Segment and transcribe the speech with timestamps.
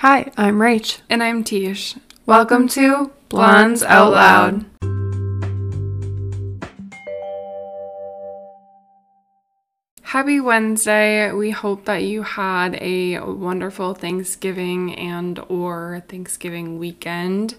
[0.00, 1.02] Hi, I'm Rach.
[1.10, 1.94] And I'm Tish.
[2.24, 4.64] Welcome to Blondes Out Loud.
[10.00, 11.30] Happy Wednesday.
[11.32, 17.56] We hope that you had a wonderful Thanksgiving and or Thanksgiving weekend.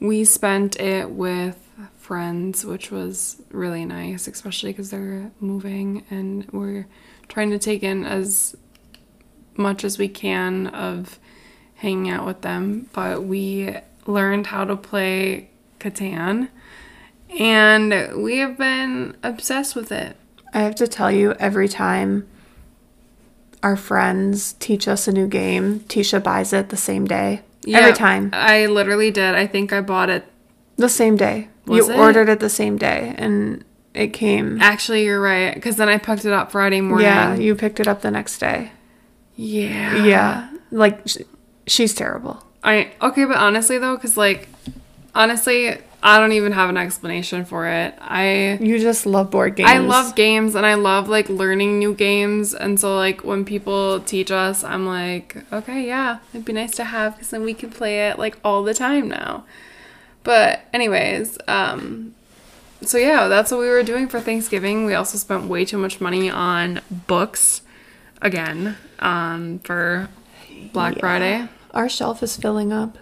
[0.00, 1.58] We spent it with
[1.98, 6.86] friends, which was really nice, especially because they're moving and we're
[7.28, 8.56] trying to take in as
[9.58, 11.18] much as we can of
[11.76, 12.88] hanging out with them.
[12.92, 13.76] But we
[14.06, 16.48] learned how to play Catan
[17.38, 20.16] and we have been obsessed with it.
[20.54, 22.26] I have to tell you, every time
[23.62, 27.42] our friends teach us a new game, Tisha buys it the same day.
[27.68, 28.30] every time.
[28.32, 29.34] I literally did.
[29.34, 30.24] I think I bought it.
[30.76, 31.48] The same day.
[31.66, 31.98] Was you it?
[31.98, 34.60] ordered it the same day and it came.
[34.62, 35.54] Actually, you're right.
[35.54, 37.06] Because then I picked it up Friday morning.
[37.06, 38.70] Yeah, you picked it up the next day.
[39.34, 40.04] Yeah.
[40.04, 40.50] Yeah.
[40.70, 41.00] Like,
[41.66, 42.42] she's terrible.
[42.64, 44.48] I okay, but honestly though, because like,
[45.14, 47.94] honestly, I don't even have an explanation for it.
[48.00, 49.70] I You just love board games.
[49.70, 54.00] I love games and I love like learning new games, and so like when people
[54.00, 57.70] teach us, I'm like, okay, yeah, it'd be nice to have because then we can
[57.70, 59.44] play it like all the time now.
[60.22, 62.14] But anyways, um,
[62.82, 64.84] so yeah, that's what we were doing for Thanksgiving.
[64.86, 67.62] We also spent way too much money on books,
[68.20, 70.08] again, um, for
[70.72, 71.00] Black Yeah.
[71.00, 71.48] Friday.
[71.76, 72.96] Our shelf is filling up.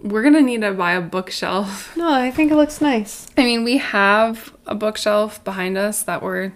[0.00, 1.96] We're gonna need to buy a bookshelf.
[1.96, 3.26] No, I think it looks nice.
[3.36, 6.52] I mean, we have a bookshelf behind us that we're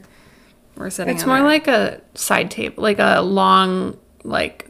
[0.76, 1.14] we're sitting.
[1.14, 1.42] It's in more it.
[1.42, 4.68] like a side table, like a long, like,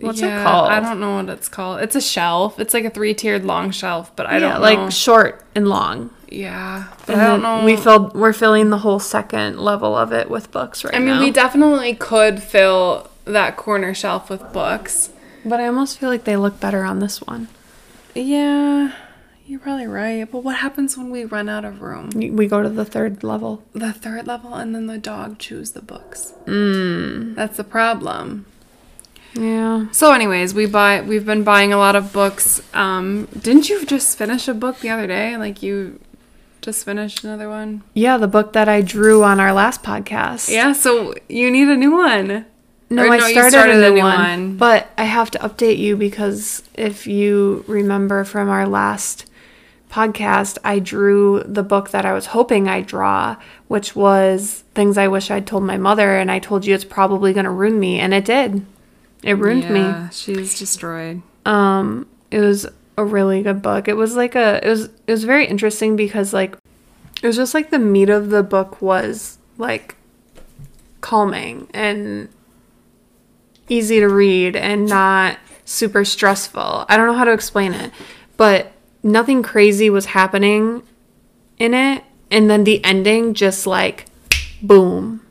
[0.00, 0.70] what's Yeah, it called?
[0.70, 1.80] I don't know what it's called.
[1.82, 2.58] It's a shelf.
[2.58, 4.56] It's like a three tiered long shelf, but I yeah, don't know.
[4.56, 4.90] Yeah, like know.
[4.90, 6.10] short and long.
[6.30, 7.64] yeah, but And I don't know.
[7.64, 8.14] We filled.
[8.14, 10.98] We're filling the whole second level of it with books right now.
[10.98, 11.20] I mean, now.
[11.20, 15.10] we definitely could fill that corner shelf with books.
[15.46, 17.48] But I almost feel like they look better on this one.
[18.14, 18.92] Yeah,
[19.46, 20.30] you're probably right.
[20.30, 22.10] But what happens when we run out of room?
[22.10, 23.62] We go to the third level.
[23.72, 26.32] The third level, and then the dog chews the books.
[26.46, 27.34] Mm.
[27.34, 28.46] That's the problem.
[29.34, 29.90] Yeah.
[29.92, 31.00] So, anyways, we buy.
[31.02, 32.62] We've been buying a lot of books.
[32.74, 35.36] Um, didn't you just finish a book the other day?
[35.36, 36.00] Like you
[36.62, 37.82] just finished another one.
[37.94, 40.50] Yeah, the book that I drew on our last podcast.
[40.50, 40.72] Yeah.
[40.72, 42.46] So you need a new one.
[42.88, 44.56] No, Or I no, started, started a new one, one.
[44.56, 49.26] But I have to update you because if you remember from our last
[49.90, 53.36] podcast, I drew the book that I was hoping I'd draw,
[53.68, 56.16] which was Things I Wish I'd Told My Mother.
[56.16, 57.98] And I told you it's probably going to ruin me.
[57.98, 58.64] And it did.
[59.22, 59.80] It ruined me.
[59.80, 61.22] Yeah, she's destroyed.
[61.44, 62.66] Um, it was
[62.96, 63.88] a really good book.
[63.88, 66.56] It was like a it was it was very interesting because like
[67.22, 69.96] it was just like the meat of the book was like
[71.00, 72.28] calming and
[73.68, 76.86] easy to read and not super stressful.
[76.88, 77.90] I don't know how to explain it,
[78.36, 78.72] but
[79.02, 80.82] nothing crazy was happening
[81.58, 84.06] in it and then the ending just like
[84.62, 85.22] boom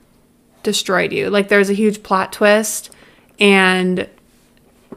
[0.64, 1.30] destroyed you.
[1.30, 2.92] Like there's a huge plot twist
[3.40, 4.10] and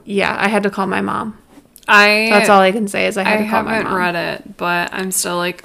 [0.05, 1.39] yeah, I had to call my mom.
[1.87, 2.29] I.
[2.31, 4.93] That's all I can say is I I to call my haven't read it, but
[4.93, 5.65] I'm still like,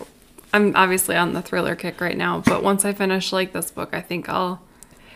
[0.54, 2.40] I'm obviously on the thriller kick right now.
[2.46, 4.62] But once I finish like this book, I think I'll.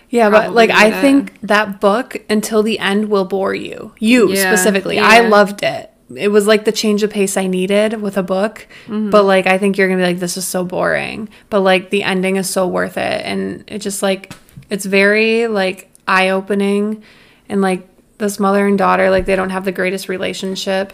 [0.10, 1.02] Yeah, but like I it.
[1.02, 3.94] think that book until the end will bore you.
[4.00, 5.00] You Yeah, specifically.
[5.00, 5.92] I loved it.
[6.16, 8.68] It was like the change of pace I needed with a book.
[8.86, 9.10] Mm-hmm.
[9.10, 11.30] But like I think you're going to be like this is so boring.
[11.50, 14.34] But like the ending is so worth it and it just like
[14.70, 17.04] it's very like eye-opening
[17.50, 17.88] and like
[18.18, 20.94] this mother and daughter like they don't have the greatest relationship.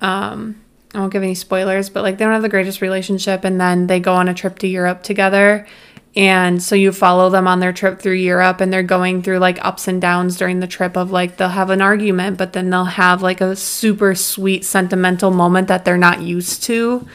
[0.00, 0.62] um
[0.94, 3.86] I won't give any spoilers, but like they don't have the greatest relationship and then
[3.86, 5.66] they go on a trip to Europe together.
[6.16, 9.62] And so you follow them on their trip through Europe and they're going through like
[9.62, 12.84] ups and downs during the trip of like they'll have an argument, but then they'll
[12.86, 17.06] have like a super sweet sentimental moment that they're not used to.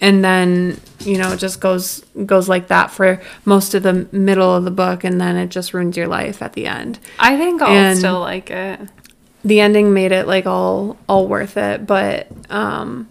[0.00, 4.52] And then, you know, it just goes goes like that for most of the middle
[4.56, 7.62] of the book and then it just ruins your life at the end I think
[7.62, 8.80] I'll And- still like it.
[9.44, 13.08] the ending made it like all all worth it but um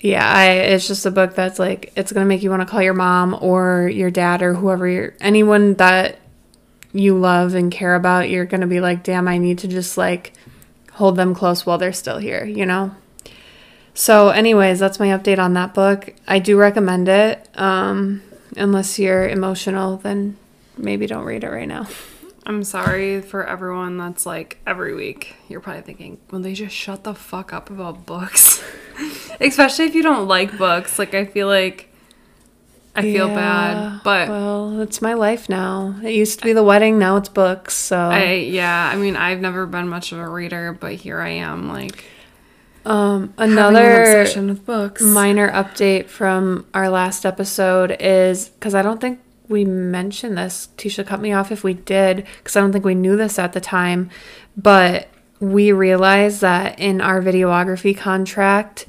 [0.00, 2.82] yeah i it's just a book that's like it's gonna make you want to call
[2.82, 6.18] your mom or your dad or whoever you're anyone that
[6.92, 10.32] you love and care about you're gonna be like damn i need to just like
[10.92, 12.94] hold them close while they're still here you know?
[13.94, 16.14] So anyways that's my update on that book.
[16.26, 18.22] I do recommend it um
[18.56, 20.36] unless you're emotional then
[20.76, 21.86] maybe don't read it right now
[22.46, 25.34] I'm sorry for everyone that's like every week.
[25.48, 28.62] You're probably thinking, will they just shut the fuck up about books?
[29.40, 30.98] Especially if you don't like books.
[30.98, 31.88] Like, I feel like,
[32.96, 35.94] I feel Yeah, bad, but well, it's my life now.
[36.02, 37.74] It used to be the wedding, now it's books.
[37.74, 41.28] So I yeah, I mean, I've never been much of a reader, but here I
[41.30, 42.04] am, like
[42.84, 45.02] um, an another obsession with books.
[45.02, 49.20] minor update from our last episode is because I don't think
[49.50, 50.68] we mentioned this.
[50.78, 53.52] Tisha cut me off if we did because I don't think we knew this at
[53.52, 54.08] the time.
[54.56, 55.08] But
[55.40, 58.86] we realized that in our videography contract,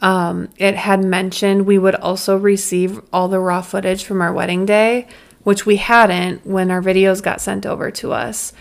[0.00, 4.66] um, it had mentioned we would also receive all the raw footage from our wedding
[4.66, 5.08] day,
[5.44, 8.52] which we hadn't when our videos got sent over to us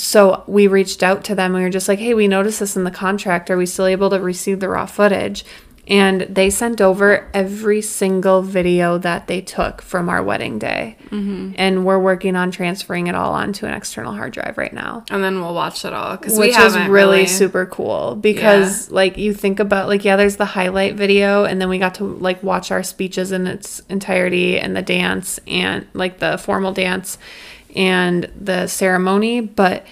[0.00, 2.84] so we reached out to them we were just like, hey, we noticed this in
[2.84, 3.50] the contract.
[3.50, 5.44] Are we still able to receive the raw footage?
[5.88, 10.96] And they sent over every single video that they took from our wedding day.
[11.06, 11.54] Mm-hmm.
[11.56, 15.06] And we're working on transferring it all onto an external hard drive right now.
[15.10, 18.90] and then we'll watch it all because we Which is really, really super cool because,
[18.90, 22.04] like, you think about, like, yeah, there's the highlight video, and then we got to,
[22.04, 27.16] like, watch our speeches in its entirety and the dance and, like, the formal dance
[27.74, 29.40] and the ceremony.
[29.40, 29.86] But,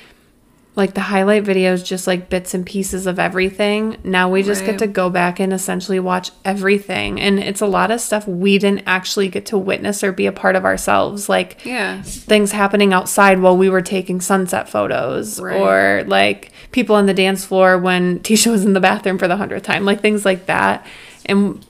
[0.77, 3.97] like, the highlight videos just, like, bits and pieces of everything.
[4.05, 4.73] Now we just Right.
[4.73, 7.19] get to go back and essentially watch everything.
[7.21, 10.33] And it's a lot of stuff we didn't actually get to witness or be a
[10.33, 11.29] part of ourselves.
[11.29, 15.57] Like, Yeah, things happening outside while we were taking sunset photos Right.
[15.59, 19.37] or like people on the dance floor when Tisha was in the bathroom for the
[19.37, 20.85] hundredth time, like things like that.
[21.25, 21.65] And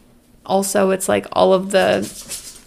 [0.44, 1.98] also, it's like all of the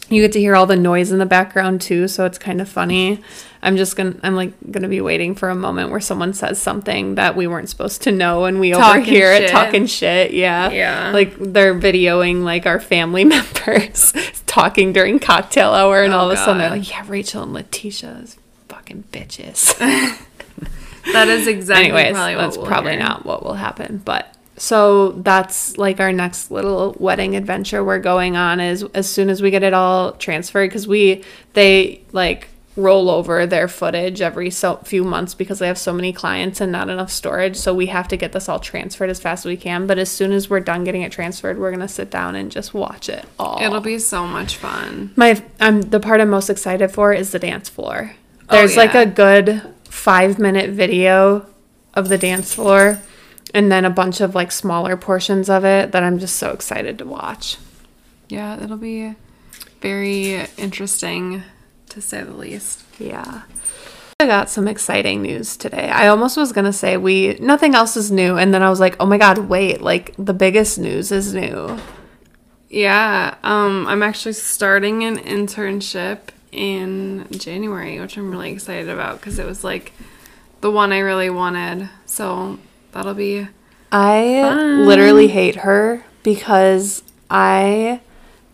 [0.09, 2.67] you get to hear all the noise in the background too, so it's kind of
[2.67, 3.19] funny.
[3.61, 7.15] I'm just gonna I'm like gonna be waiting for a moment where someone says something
[7.15, 10.31] that we weren't supposed to know and we Talking overhear it talking shit.
[10.31, 10.69] Yeah.
[10.71, 11.11] Yeah.
[11.11, 14.13] Like they're videoing like our family members
[14.47, 17.53] talking during cocktail hour and Oh, all of a sudden they're like, Yeah, Rachel and
[17.53, 18.37] Letitia's
[18.69, 19.77] fucking bitches.
[21.13, 22.99] that is exactly Anyways, probably that's we'll probably hear.
[22.99, 23.97] not what will happen.
[24.03, 29.29] But so that's like our next little wedding adventure we're going on is as soon
[29.29, 31.23] as we get it all transferred because we
[31.53, 32.49] they like
[32.79, 36.71] roll over their footage every so few months because they have so many clients and
[36.71, 39.57] not enough storage so we have to get this all transferred as fast as we
[39.57, 42.51] can but as soon as we're done getting it transferred we're gonna sit down and
[42.51, 45.11] just watch it all It'll be so much fun.
[45.15, 48.15] my um the part I'm most excited for is the dance floor.
[48.49, 51.45] Oh, There's like a good five minute video
[51.93, 52.99] of the dance floor
[53.53, 56.97] and then a bunch of like smaller portions of it that I'm just so excited
[56.99, 57.57] to watch.
[58.29, 59.15] Yeah, it'll be
[59.81, 61.43] very interesting
[61.89, 62.83] to say the least.
[62.99, 63.43] Yeah.
[64.21, 65.89] I got some exciting news today.
[65.89, 68.97] I almost was gonna say we nothing else is new, and then I was like,
[68.99, 71.79] oh my god, wait, like the biggest news is new.
[72.69, 76.19] Yeah, um, I'm actually starting an internship
[76.51, 79.93] in January, which I'm really excited about because it was like
[80.61, 81.89] the one I really wanted.
[82.05, 82.59] So
[82.91, 83.47] that'll be
[83.91, 84.85] I Fun.
[84.85, 88.01] literally hate her because I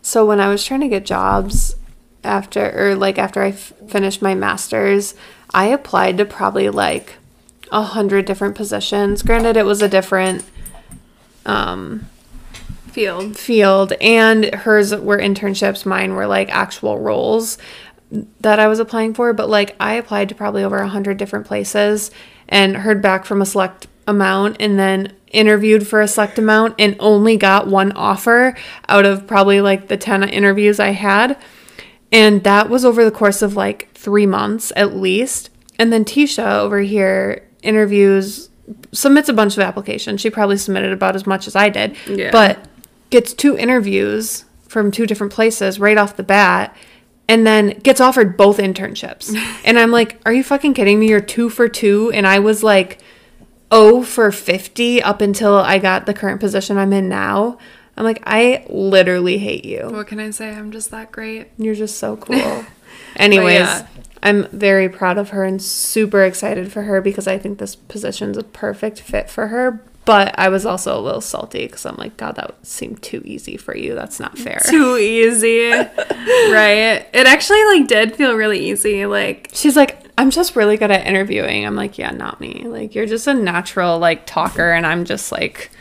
[0.02, 1.76] so when I was trying to get jobs
[2.26, 5.16] after or like after I f- finished my masters,
[5.54, 7.16] I applied to probably like
[7.72, 9.22] a hundred different positions.
[9.22, 10.44] Granted, it was a different
[11.46, 12.08] um,
[12.92, 13.38] field.
[13.38, 15.86] field, and hers were internships.
[15.86, 17.58] Mine were like actual roles
[18.42, 19.34] that I was applying for.
[19.34, 22.12] But like I applied to probably over a hundred different places
[22.48, 26.96] and heard back from a select amount, and then interviewed for a select amount, and
[27.00, 28.56] only got one offer
[28.88, 31.38] out of probably like the ten interviews I had.
[32.12, 35.50] And that was over the course of like three months at least.
[35.78, 38.50] And then Tisha over here interviews,
[38.92, 40.22] submits a bunch of applications.
[40.22, 41.96] She probably submitted about as much as I did.
[42.08, 42.32] Yeah.
[42.32, 42.68] But
[43.10, 46.76] gets two interviews from two different places right off the bat
[47.28, 49.36] and then gets offered both internships.
[49.66, 51.10] and I'm like, are you fucking kidding me?
[51.10, 52.12] You're two for two.
[52.14, 53.00] And I was like,
[53.72, 57.58] oh for 50 up until I got the current position I'm in now.
[57.98, 59.88] I'm like, I literally hate you.
[59.90, 60.50] What can I say?
[60.50, 61.48] I'm just that great.
[61.58, 62.66] You're just so cool.
[63.16, 63.88] Anyways, yeah.
[64.22, 68.38] I'm very proud of her and super excited for her because I think this position's
[68.38, 69.82] a perfect fit for her.
[70.04, 73.58] But I was also a little salty because I'm like, God, that seemed too easy
[73.58, 73.96] for you.
[73.96, 74.62] That's not fair.
[74.70, 77.08] Too easy, right?
[77.12, 79.08] It actually like did feel really easy.
[79.08, 81.66] Like She's like, I'm just really good at interviewing.
[81.66, 82.66] I'm like, yeah, not me.
[82.68, 85.72] Like, you're just a natural like talker, and I'm just like,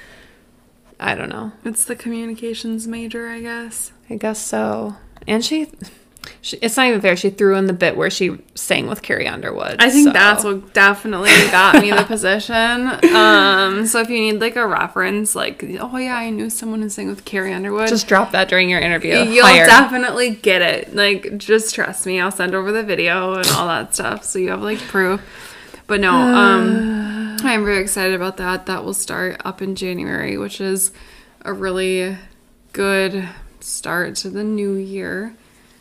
[1.00, 1.52] I don't know.
[1.64, 3.92] it's the communications major, I guess.
[4.08, 4.96] I guess so.
[5.26, 5.70] And she,
[6.40, 7.16] she it's not even fair.
[7.16, 9.76] She threw in the bit where she sang with Carrie Underwood.
[9.80, 12.88] I think so- that's what definitely got me the position.
[13.14, 16.88] Um, so if you need like a reference, like oh yeah, I knew someone who
[16.88, 17.88] sang with Carrie Underwood.
[17.88, 19.16] Just drop that during your interview.
[19.24, 19.66] You'll Hired.
[19.66, 20.94] definitely get it.
[20.94, 22.20] Like, just trust me.
[22.20, 25.20] I'll send over the video and all that stuff, so you have like proof.
[25.86, 26.93] But no, um,
[27.44, 28.66] I'm very excited about that.
[28.66, 30.92] That will start up in January, which is
[31.42, 32.16] a really
[32.72, 33.28] good
[33.60, 35.34] start to the new year.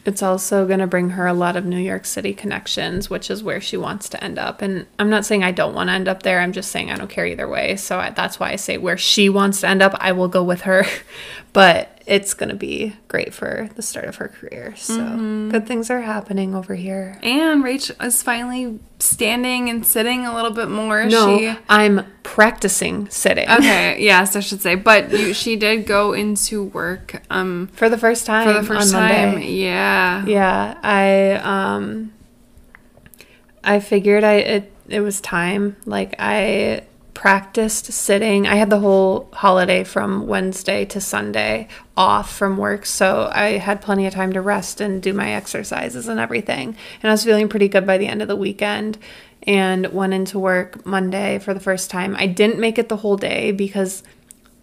[0.06, 3.42] it's also going to bring her a lot of New York City connections, which is
[3.42, 4.62] where she wants to end up.
[4.62, 6.42] And I'm not saying I don't want to end up there.
[6.42, 7.78] I'm just saying I don't care either way.
[7.78, 10.44] So I, that's why I say where she wants to end up, I will go
[10.44, 10.86] with her.
[11.54, 14.74] but it's going to be great for the start of her career.
[14.76, 15.50] So Mm-hmm.
[15.52, 17.18] good things are happening over here.
[17.24, 21.06] And Rach is finally standing and sitting a little bit more.
[21.06, 24.76] No, She I'm practicing sitting Okay, yes, I should say.
[24.76, 28.48] But you, she did go into work um for the first time.
[28.48, 29.32] for the first on time.
[29.36, 29.52] Monday.
[29.52, 30.26] Yeah.
[30.26, 32.12] Yeah, I um
[33.64, 35.78] I figured I it it was time.
[35.86, 36.84] Like I
[37.14, 38.48] practiced sitting.
[38.48, 43.82] I had the whole holiday from Wednesday to Sunday off from work, so I had
[43.82, 46.76] plenty of time to rest and do my exercises and everything.
[47.02, 48.98] And I was feeling pretty good by the end of the weekend
[49.46, 52.16] and went into work Monday for the first time.
[52.18, 54.04] I didn't make it the whole day because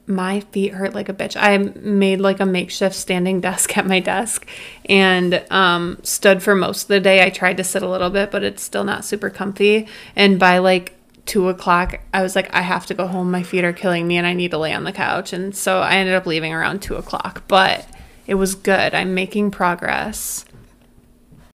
[0.07, 1.37] my feet hurt like a bitch.
[1.39, 4.47] I made like a makeshift standing desk at my desk
[4.87, 7.25] and um, stood for most of the day.
[7.25, 9.87] I tried to sit a little bit, but it's still not super comfy.
[10.17, 10.95] And by like
[11.31, 13.31] two o'clock, I was like, I have to go home.
[13.31, 15.33] My feet are killing me and I need to lay on the couch.
[15.33, 17.87] And so I ended up leaving around two o'clock, but
[18.27, 18.95] it was good.
[18.95, 20.45] I'm making progress.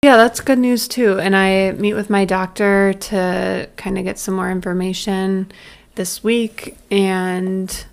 [0.03, 1.19] Yeah, that's good news too.
[1.19, 5.51] And I meet with my doctor to kind of get some more information
[5.95, 6.77] this week.
[6.91, 7.83] And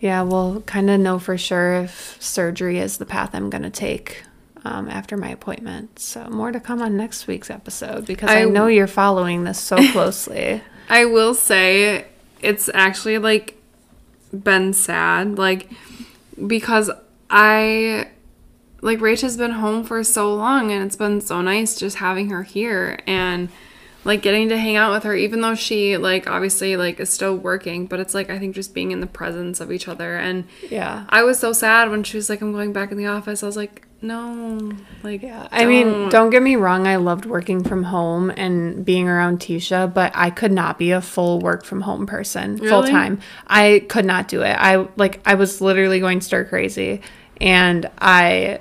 [0.00, 3.70] yeah, we'll kind of know for sure if surgery is the path I'm going to
[3.70, 4.24] take
[4.64, 6.00] um, after my appointment.
[6.00, 9.60] So, more to come on next week's episode because I, I- know you're following this
[9.60, 10.60] so closely.
[10.88, 12.06] I will say
[12.40, 13.56] it's actually like
[14.32, 15.70] been sad, like
[16.46, 16.90] because
[17.30, 18.08] I
[18.80, 22.30] like Rach has been home for so long and it's been so nice just having
[22.30, 23.48] her here and
[24.04, 27.36] like getting to hang out with her even though she like obviously like is still
[27.36, 30.44] working but it's like I think just being in the presence of each other and
[30.70, 31.04] yeah.
[31.08, 33.46] I was so sad when she was like I'm going back in the office I
[33.46, 34.70] was like no
[35.02, 36.86] like Yeah, I mean, don't get me wrong.
[36.86, 41.00] I loved working from home and being around Tisha, but I could not be a
[41.00, 43.20] full work from home person full time.
[43.46, 44.56] I could not do it.
[44.58, 47.00] I like I was literally going stir crazy,
[47.40, 48.60] and I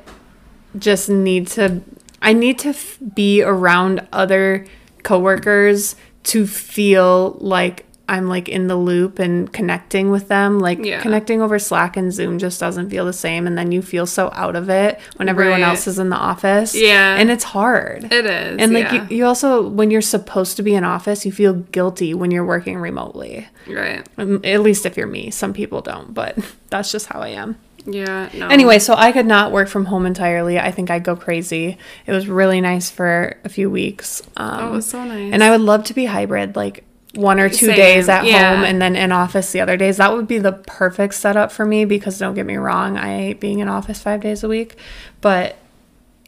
[0.78, 1.82] just need to.
[2.22, 4.66] I need to f- be around other
[5.04, 10.60] coworkers to feel like I'm like in the loop and connecting with them.
[10.60, 11.02] Like Yeah.
[11.02, 13.46] connecting over Slack and Zoom just doesn't feel the same.
[13.48, 15.68] And then you feel so out of it when everyone Right.
[15.68, 16.74] else is in the office.
[16.74, 17.16] Yeah.
[17.18, 18.06] And it's hard.
[18.12, 19.08] it is and like yeah.
[19.10, 22.46] you, you also, when you're supposed to be in office, you feel guilty when you're
[22.46, 23.48] working remotely.
[23.70, 25.30] right Um, At least if you're me.
[25.32, 26.38] Some people don't, but
[26.70, 27.58] that's just how I am.
[27.86, 30.58] yeah no Anyway, so I could not work from home entirely.
[30.60, 31.78] I think I'd go crazy.
[32.06, 34.22] It was really nice for a few weeks.
[34.38, 35.34] Um, Oh, it was so nice.
[35.34, 36.84] And I would love to be hybrid, like
[37.18, 38.56] one or two Same, days at yeah.
[38.56, 39.98] home and then in office the other days.
[39.98, 43.40] That would be the perfect setup for me because don't get me wrong, I hate
[43.40, 44.76] being in office five days a week.
[45.20, 45.58] But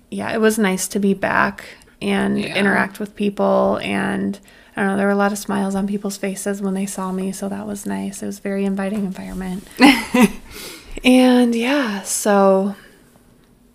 [0.10, 1.66] yeah, it was nice to be back
[2.02, 2.56] and Yeah.
[2.56, 4.40] interact with people and
[4.76, 7.12] I don't know, there were a lot of smiles on people's faces when they saw
[7.12, 8.24] me, so that was nice.
[8.24, 9.68] It was a very inviting environment.
[11.04, 12.76] and yeah, so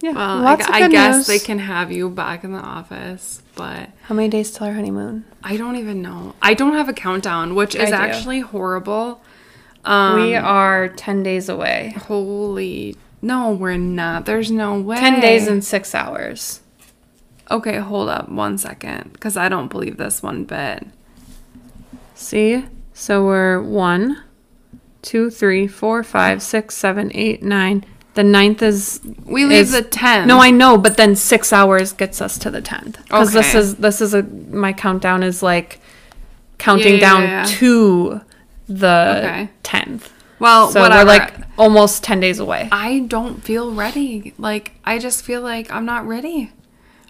[0.05, 1.27] yeah, Well, lots I, of I good guess news.
[1.27, 5.25] they can have you back in the office, but How many days till our honeymoon?
[5.43, 6.35] I don't even know.
[6.43, 9.23] I don't have a countdown, which is actually horrible.
[9.85, 11.95] Um, we are 10 days away.
[12.07, 12.97] holy.
[13.23, 14.27] No, we're not.
[14.27, 14.97] There's no way.
[14.99, 16.61] 10 days and 6 hours.
[17.51, 20.87] Okay, hold up one second, because I don't believe this one bit.
[22.15, 22.65] See?
[22.95, 24.23] So we're one,
[25.03, 27.85] two, three, four, five, six, seven, eight, nine.
[28.15, 30.27] The ninth is We leave is- the 10th.
[30.27, 33.03] No, I know, but then six hours gets us to the tenth.
[33.05, 35.81] Because this is this is a my countdown is like
[36.59, 37.45] counting Yeah, down yeah, yeah.
[37.59, 38.21] to
[38.69, 39.49] the Okay.
[39.63, 40.11] tenth.
[40.39, 41.01] Well, So whatever.
[41.03, 42.69] we're like almost ten days away.
[42.71, 44.33] I don't feel ready.
[44.39, 46.53] Like, I just feel like I'm not ready.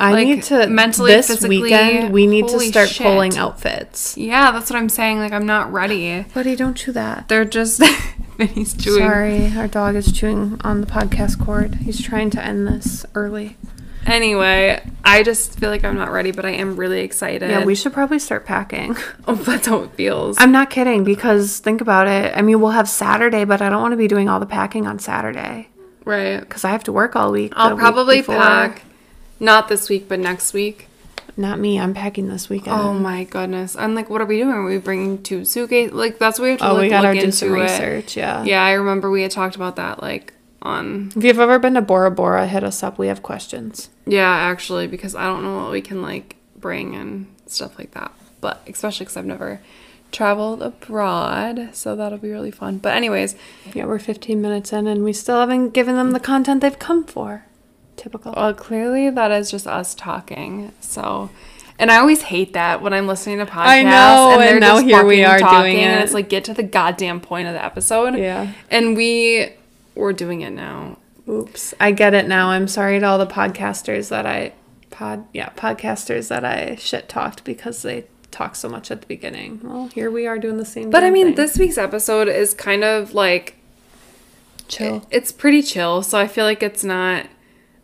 [0.00, 2.12] I like, need to mentally, this physically, weekend.
[2.12, 3.06] We need to start shit.
[3.06, 4.16] pulling outfits.
[4.18, 5.18] Yeah, that's what I'm saying.
[5.18, 6.24] Like, I'm not ready.
[6.34, 7.28] Buddy, don't do that.
[7.28, 7.80] They're just.
[8.38, 8.98] Vinny's chewing.
[8.98, 11.76] Sorry, our dog is chewing on the podcast cord.
[11.76, 13.56] He's trying to end this early.
[14.06, 17.48] Anyway, I just feel like I'm not ready, but I am really excited.
[17.48, 18.96] Yeah, we should probably start packing.
[19.26, 20.36] Oh, that's how it feels.
[20.38, 22.36] I'm not kidding because think about it.
[22.36, 24.86] I mean, we'll have Saturday, but I don't want to be doing all the packing
[24.86, 25.68] on Saturday
[26.04, 26.40] right.
[26.40, 27.54] because I have to work all week.
[27.56, 28.82] I'll the week probably pack.
[29.40, 30.88] Not this week, but next week.
[31.36, 31.80] Not me.
[31.80, 32.76] I'm packing this weekend.
[32.80, 33.74] Oh my goodness!
[33.76, 34.50] I'm like, what are we doing?
[34.50, 35.92] Are we bringing two suitcases?
[35.92, 37.60] Like that's what we have to Oh, we gotta do some it.
[37.62, 38.16] research.
[38.16, 38.44] Yeah.
[38.44, 41.82] Yeah, I remember we had talked about that like on If you've ever been to
[41.82, 42.98] Bora Bora, hit us up.
[42.98, 43.90] We have questions.
[44.06, 48.12] yeah actually because I don't know what we can like bring and stuff like that.
[48.40, 49.60] But especially because I've never
[50.12, 52.78] traveled abroad, so that'll be really fun.
[52.78, 53.34] But anyways,
[53.74, 57.04] Yeah, we're 15 minutes in and we still haven't given them the content they've come
[57.04, 57.46] for.
[57.96, 58.32] Typical.
[58.36, 60.72] Well, clearly that is just us talking.
[60.80, 61.30] So,
[61.78, 63.66] and I always hate that when I'm listening to podcasts.
[63.66, 65.82] I know, they're and now here we are doing it.
[65.82, 68.16] And it's like get to the goddamn point of the episode.
[68.16, 68.52] Yeah.
[68.70, 69.50] And we
[69.94, 70.98] we're doing it now.
[71.28, 71.72] Oops.
[71.80, 72.50] I get it now.
[72.50, 74.52] I'm sorry to all the podcasters that I
[74.90, 79.60] pod yeah, podcasters that I shit talked because they talk so much at the beginning.
[79.62, 81.34] Well, here we are doing the same But I mean, thing.
[81.36, 83.54] this week's episode is kind of like
[84.68, 85.06] chill.
[85.10, 86.02] it's pretty chill.
[86.02, 87.26] So I feel like it's not.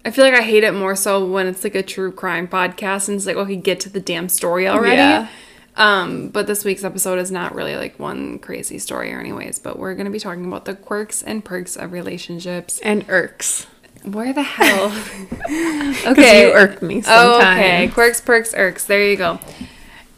[0.05, 3.09] I feel like I hate it more so when it's like a true crime podcast
[3.09, 4.97] and it's like okay, get to the damn story already.
[4.97, 5.29] Yeah.
[5.77, 9.59] Um, but this week's episode is not really like one crazy story or anyways.
[9.59, 12.79] But we're gonna be talking about the quirks and perks of relationships.
[12.81, 13.67] And irks.
[14.05, 14.91] Where the hell?
[16.07, 16.47] Okay.
[16.47, 17.89] you irk me Oh, okay.
[17.89, 18.85] Quirks, perks, irks.
[18.85, 19.39] There you go.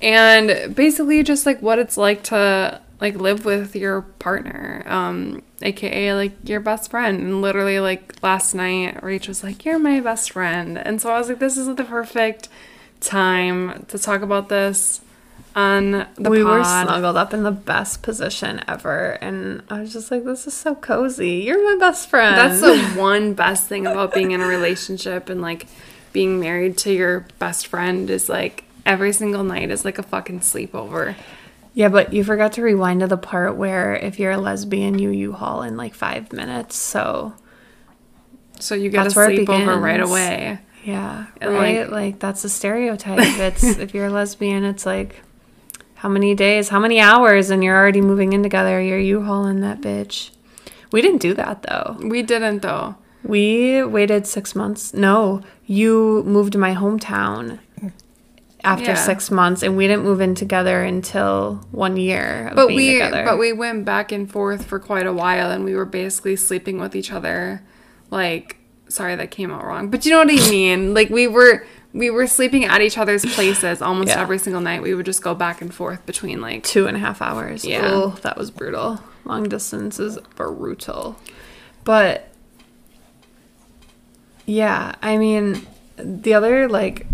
[0.01, 6.14] And basically, just like what it's like to like live with your partner, um, aka
[6.14, 7.21] like your best friend.
[7.21, 11.19] And literally, like last night, Rach was like, "You're my best friend," and so I
[11.19, 12.49] was like, "This is the perfect
[13.00, 15.00] time to talk about this."
[15.54, 20.11] On the we were snuggled up in the best position ever and I was just
[20.11, 21.42] like, This is so cozy.
[21.45, 22.38] You're my best friend.
[22.38, 25.66] That's the one best thing about being in a relationship and like
[26.14, 30.40] being married to your best friend is like every single night is like a fucking
[30.40, 31.16] sleepover.
[31.75, 35.11] Yeah, but you forgot to rewind to the part where if you're a lesbian, you
[35.11, 36.76] U-Haul in like five minutes.
[36.76, 37.33] So
[38.59, 40.59] So you a where it sleepover right away.
[40.85, 41.91] yeah, And, right.
[41.91, 43.19] Like, that's a stereotype.
[43.41, 45.23] It's if you're a lesbian, it's like
[45.95, 48.81] how many days, how many hours, and you're already moving in together.
[48.81, 50.31] You're U-Hauling that bitch.
[50.91, 51.97] We didn't do that though.
[52.02, 52.97] We didn't though.
[53.25, 54.93] We waited six months.
[54.93, 57.61] No, you moved to my hometown
[58.64, 58.95] after Yeah.
[58.95, 62.49] six months, and we didn't move in together until one year.
[62.50, 63.25] Of But being we together.
[63.25, 66.78] but we went back and forth for quite a while and we were basically sleeping
[66.78, 67.62] with each other.
[68.11, 68.57] Like
[68.88, 69.88] sorry that came out wrong.
[69.88, 70.95] But you know what I mean?
[70.95, 71.64] Like we were
[71.95, 74.21] we were sleeping at each other's places almost Yeah.
[74.23, 74.81] every single night.
[74.83, 77.64] We would just go back and forth between like two and a half hours.
[77.64, 77.83] Yeah.
[77.85, 79.00] Oh, that was brutal.
[79.25, 81.16] Long distance is brutal.
[81.85, 82.28] But
[84.46, 87.07] yeah, I mean, the other like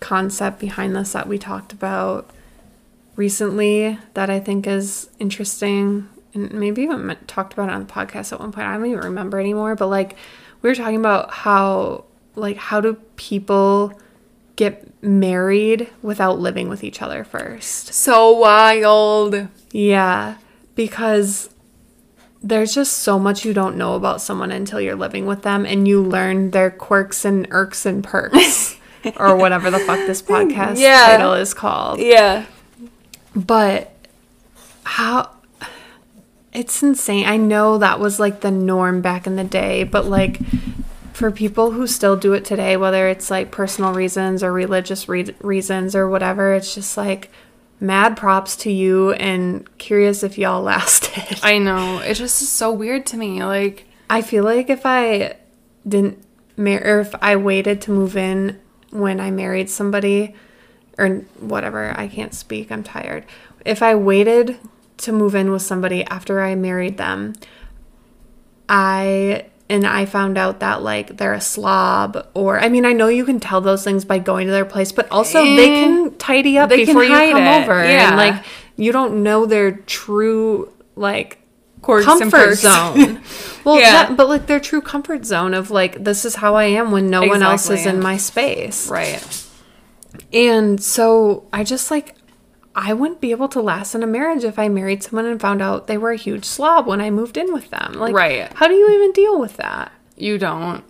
[0.00, 2.30] concept behind this that we talked about
[3.16, 8.32] recently that I think is interesting and maybe even talked about it on the podcast
[8.32, 8.66] at one point.
[8.66, 10.16] I don't even remember anymore, but like
[10.62, 12.04] we were talking about how
[12.34, 13.98] like how do people
[14.56, 17.92] get married without living with each other first?
[17.92, 19.48] so wild.
[19.72, 20.36] Yeah,
[20.74, 21.50] because
[22.42, 25.88] there's just so much you don't know about someone until you're living with them and
[25.88, 28.75] you learn their quirks and irks and perks
[29.16, 31.06] or whatever the fuck this podcast Yeah.
[31.06, 32.00] title is called.
[32.00, 32.46] Yeah.
[33.34, 33.92] But
[34.84, 35.30] how
[36.52, 37.26] it's insane.
[37.26, 40.40] I know that was like the norm back in the day, but like
[41.12, 45.34] for people who still do it today, whether it's like personal reasons or religious re-
[45.40, 47.30] reasons or whatever, it's just like
[47.78, 51.38] mad props to you and curious if y'all lasted.
[51.42, 51.98] I know.
[51.98, 53.44] It just is so weird to me.
[53.44, 55.36] Like I feel like if I
[55.86, 56.22] didn't
[56.56, 58.58] marry, or if I waited to move in
[58.90, 60.34] when I married somebody,
[60.98, 61.08] or
[61.40, 63.24] whatever, I can't speak, I'm tired.
[63.64, 64.58] If I waited
[64.98, 67.34] to move in with somebody after I married them,
[68.68, 73.08] I and I found out that like they're a slob or I mean I know
[73.08, 76.14] you can tell those things by going to their place but also they Eh, can
[76.18, 78.08] tidy up they before you come it, over yeah.
[78.08, 78.44] and like
[78.76, 81.38] you don't know their true like
[81.82, 83.20] comfort zone.
[83.66, 83.90] well, Yeah.
[84.06, 87.10] that, but like their true comfort zone of like this is how I am when
[87.10, 88.88] no one else is in my space.
[88.88, 89.42] right.
[90.32, 92.14] And so I just like
[92.74, 95.62] I wouldn't be able to last in a marriage if I married someone and found
[95.62, 97.94] out they were a huge slob when I moved in with them.
[97.94, 98.52] Like Right.
[98.54, 99.92] how do you even deal with that?
[100.16, 100.84] You don't.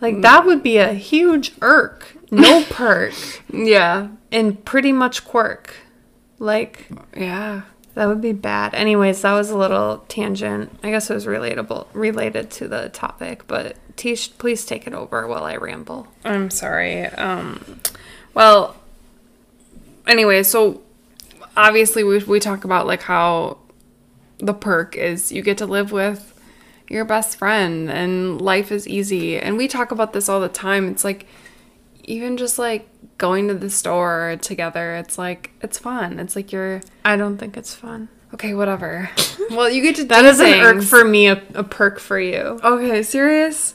[0.00, 3.14] Like that would be a huge irk, no perk,
[3.52, 4.08] Yeah.
[4.30, 5.74] and pretty much quirk.
[6.38, 7.62] Like Yeah.
[7.94, 8.74] That would be bad.
[8.74, 10.78] Anyways, that was a little tangent.
[10.82, 15.26] I guess it was relatable related to the topic, but Tish, please take it over
[15.26, 16.08] while I ramble.
[16.24, 17.06] I'm sorry.
[17.06, 17.80] Um,
[18.34, 18.76] well,
[20.06, 20.82] anyway, so
[21.56, 23.58] obviously we we talk about like how
[24.38, 26.32] the perk is you get to live with
[26.88, 30.88] your best friend and life is easy, and we talk about this all the time.
[30.88, 31.26] It's like
[32.04, 32.88] even just like
[33.18, 34.96] going to the store together.
[34.96, 36.18] It's like it's fun.
[36.18, 38.08] It's like you're I don't think it's fun.
[38.34, 39.10] okay, whatever.
[39.50, 42.58] well, you get to That is an irk for me, a, a perk for you.
[42.62, 43.74] Okay, serious?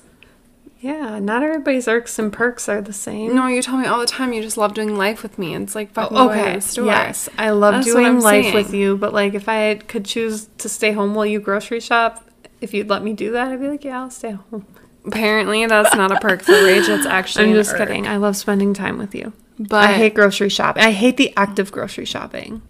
[0.82, 3.36] Yeah, not everybody's irks and perks are the same.
[3.36, 5.54] No, you tell me all the time you just love doing life with me.
[5.54, 6.60] It's like fucking to Okay.
[6.62, 6.86] store.
[6.86, 8.54] Yes, I love That's doing life saying.
[8.56, 12.24] with you, but like if I could choose to stay home while you grocery shop,
[12.62, 14.66] if you'd let me do that, I'd be like, yeah, I'll stay home.
[15.06, 16.88] Apparently, that's not a perk for rage.
[16.90, 17.46] It's actually.
[17.46, 17.80] I'm just irk.
[17.80, 18.08] kidding.
[18.08, 19.34] I love spending time with you.
[19.58, 20.84] But I hate grocery shopping.
[20.84, 22.62] I hate the act of grocery shopping.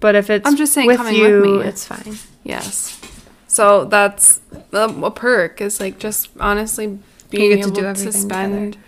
[0.00, 1.68] But if it's I'm just saying with coming you, with me.
[1.68, 2.16] it's fine.
[2.44, 3.00] Yes.
[3.48, 4.40] So that's
[4.72, 6.98] a, a perk is like just honestly
[7.30, 8.84] being to able do to, spend together.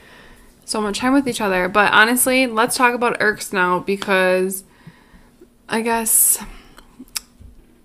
[0.64, 1.68] so much time with each other.
[1.68, 4.64] But honestly, let's talk about irks now because
[5.68, 6.42] I guess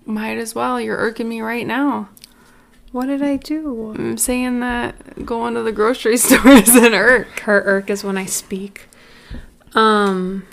[0.04, 0.80] might as well.
[0.80, 2.08] You're irking me right now.
[2.94, 3.92] What did I do?
[3.98, 7.40] I'm saying that going to the grocery store is an irk.
[7.40, 8.86] Her irk is when I speak.
[9.74, 10.46] Um.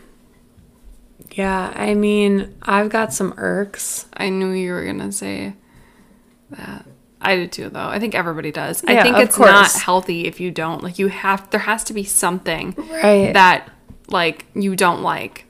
[1.33, 4.07] Yeah, I mean, I've got some irks.
[4.17, 5.53] I knew you were gonna say
[6.49, 6.85] that.
[7.21, 7.87] I did too, though.
[7.87, 8.83] I think everybody does.
[8.87, 10.81] I think it's not healthy if you don't.
[10.83, 11.47] Like you have.
[11.51, 13.31] There has to be something Right.
[13.33, 13.69] that
[14.07, 15.45] like you don't like.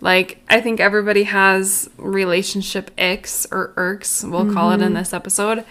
[0.00, 4.82] Like I think everybody has relationship icks or irks, we'll call Mm-hmm.
[4.82, 5.66] it in this episode.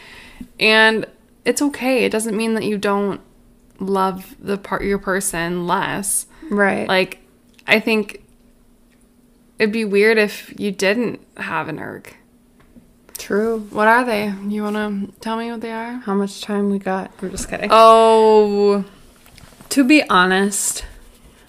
[0.59, 1.05] And
[1.45, 2.05] it's okay.
[2.05, 3.21] It doesn't mean that you don't
[3.79, 6.25] love the part your person less.
[6.49, 6.87] right.
[6.87, 7.19] Like
[7.67, 8.23] I think
[9.57, 12.15] it'd be weird if you didn't have an irk.
[13.17, 13.67] True.
[13.69, 14.33] What are they?
[14.47, 15.93] You want to tell me what they are?
[15.99, 17.11] How much time we got?
[17.21, 17.69] I'm just kidding.
[17.71, 18.85] Oh,
[19.69, 20.85] to be honest,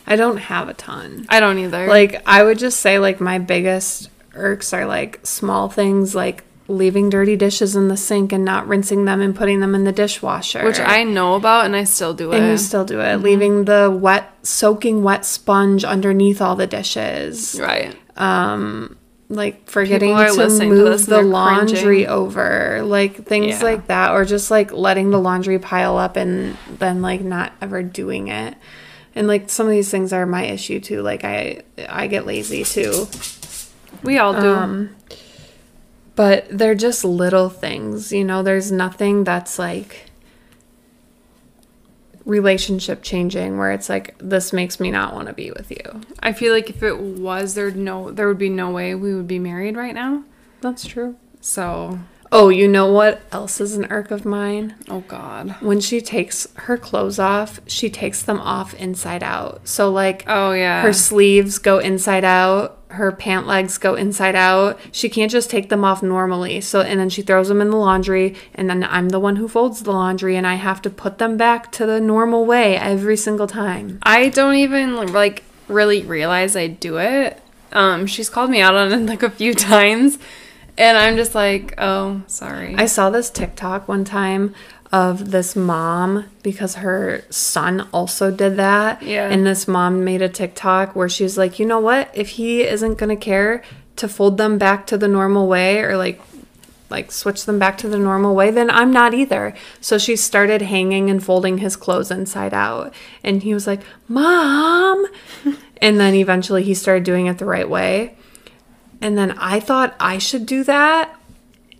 [0.06, 1.26] I don't have a ton.
[1.28, 1.86] I don't either.
[1.86, 7.10] Like, I would just say, like, my biggest irks are like small things like leaving
[7.10, 10.64] dirty dishes in the sink and not rinsing them and putting them in the dishwasher.
[10.64, 12.38] which I know about and I still do it.
[12.38, 13.16] and you still do it.
[13.16, 17.58] Leaving the wet, soaking wet sponge underneath all the dishes.
[17.60, 17.96] right.
[18.16, 18.96] Um
[19.28, 22.06] like forgetting to listening to move the laundry cringing.
[22.08, 22.82] over.
[22.82, 23.62] Like things Yeah.
[23.62, 24.10] like that.
[24.12, 28.56] Or just like letting the laundry pile up and then like not ever doing it.
[29.14, 31.02] And like some of these things are my issue too.
[31.02, 33.06] Like I I get lazy too.
[34.02, 34.48] We all do.
[34.48, 34.96] Um,
[36.20, 40.10] but they're just little things, you know, there's nothing that's like
[42.26, 46.02] relationship changing where it's like this makes me not want to be with you.
[46.22, 49.28] I feel like if it was, there'd no, there would be no way we would
[49.28, 50.22] be married right now.
[50.60, 51.16] That's true.
[51.40, 51.98] So,
[52.32, 54.76] Oh, you know what else is an irk of mine?
[54.88, 55.56] oh God.
[55.60, 59.66] When she takes her clothes off, she takes them off inside out.
[59.66, 60.82] So like Oh yeah.
[60.82, 64.78] her sleeves go inside out, her pant legs go inside out.
[64.92, 66.60] She can't just take them off normally.
[66.60, 69.48] So and then she throws them in the laundry and then I'm the one who
[69.48, 73.16] folds the laundry and I have to put them back to the normal way every
[73.16, 73.98] single time.
[74.04, 77.40] I don't even like really realize I do it.
[77.72, 80.18] Um, she's called me out on it like a few times,
[80.80, 82.74] and I'm just like, oh, sorry.
[82.74, 84.54] I saw this TikTok one time
[84.90, 89.02] of this mom because her son also did that.
[89.02, 89.28] Yeah.
[89.28, 92.10] And this mom made a TikTok where she's like, you know what?
[92.14, 93.62] If he isn't going to care
[93.96, 96.20] to fold them back to the normal way or like
[96.88, 99.54] like switch them back to the normal way, then I'm not either.
[99.80, 102.92] So she started hanging and folding his clothes inside out.
[103.22, 105.06] And he was like, Mom.
[105.80, 108.16] and then eventually he started doing it the right way.
[109.00, 111.16] And then I thought I should do that.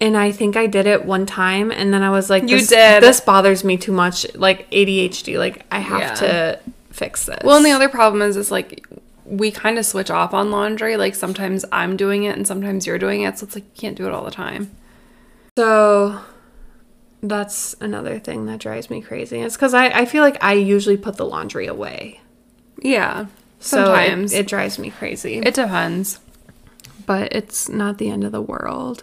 [0.01, 1.71] And I think I did it one time.
[1.71, 3.03] And then I was like, You this, did.
[3.03, 4.27] This bothers me too much.
[4.35, 5.39] Like ADHD.
[5.39, 6.15] Like, I have Yeah.
[6.15, 7.39] to fix this.
[7.45, 8.87] well, and the other problem is, is like
[9.27, 10.97] we kind of switch off on laundry.
[10.97, 13.97] Like sometimes I'm doing it and sometimes you're doing it, so it's like you can't
[13.97, 14.71] do it all the time.
[15.59, 16.21] So
[17.23, 19.41] that's another thing that drives me crazy.
[19.41, 22.21] It's because I, I feel like I usually put the laundry away.
[22.83, 23.27] Yeah,
[23.59, 25.37] So it- it, drives me crazy.
[25.39, 26.19] it depends.
[27.11, 29.03] But it's not the end of the world.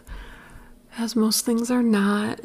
[0.97, 2.39] As most things are not.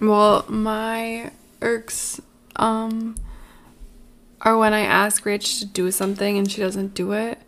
[0.00, 2.20] Well, my irks
[2.54, 3.16] um
[4.42, 7.40] are when I ask Rach to do something and she doesn't do it.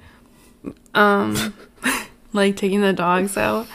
[0.95, 1.55] Um
[2.33, 3.69] like taking the dogs out.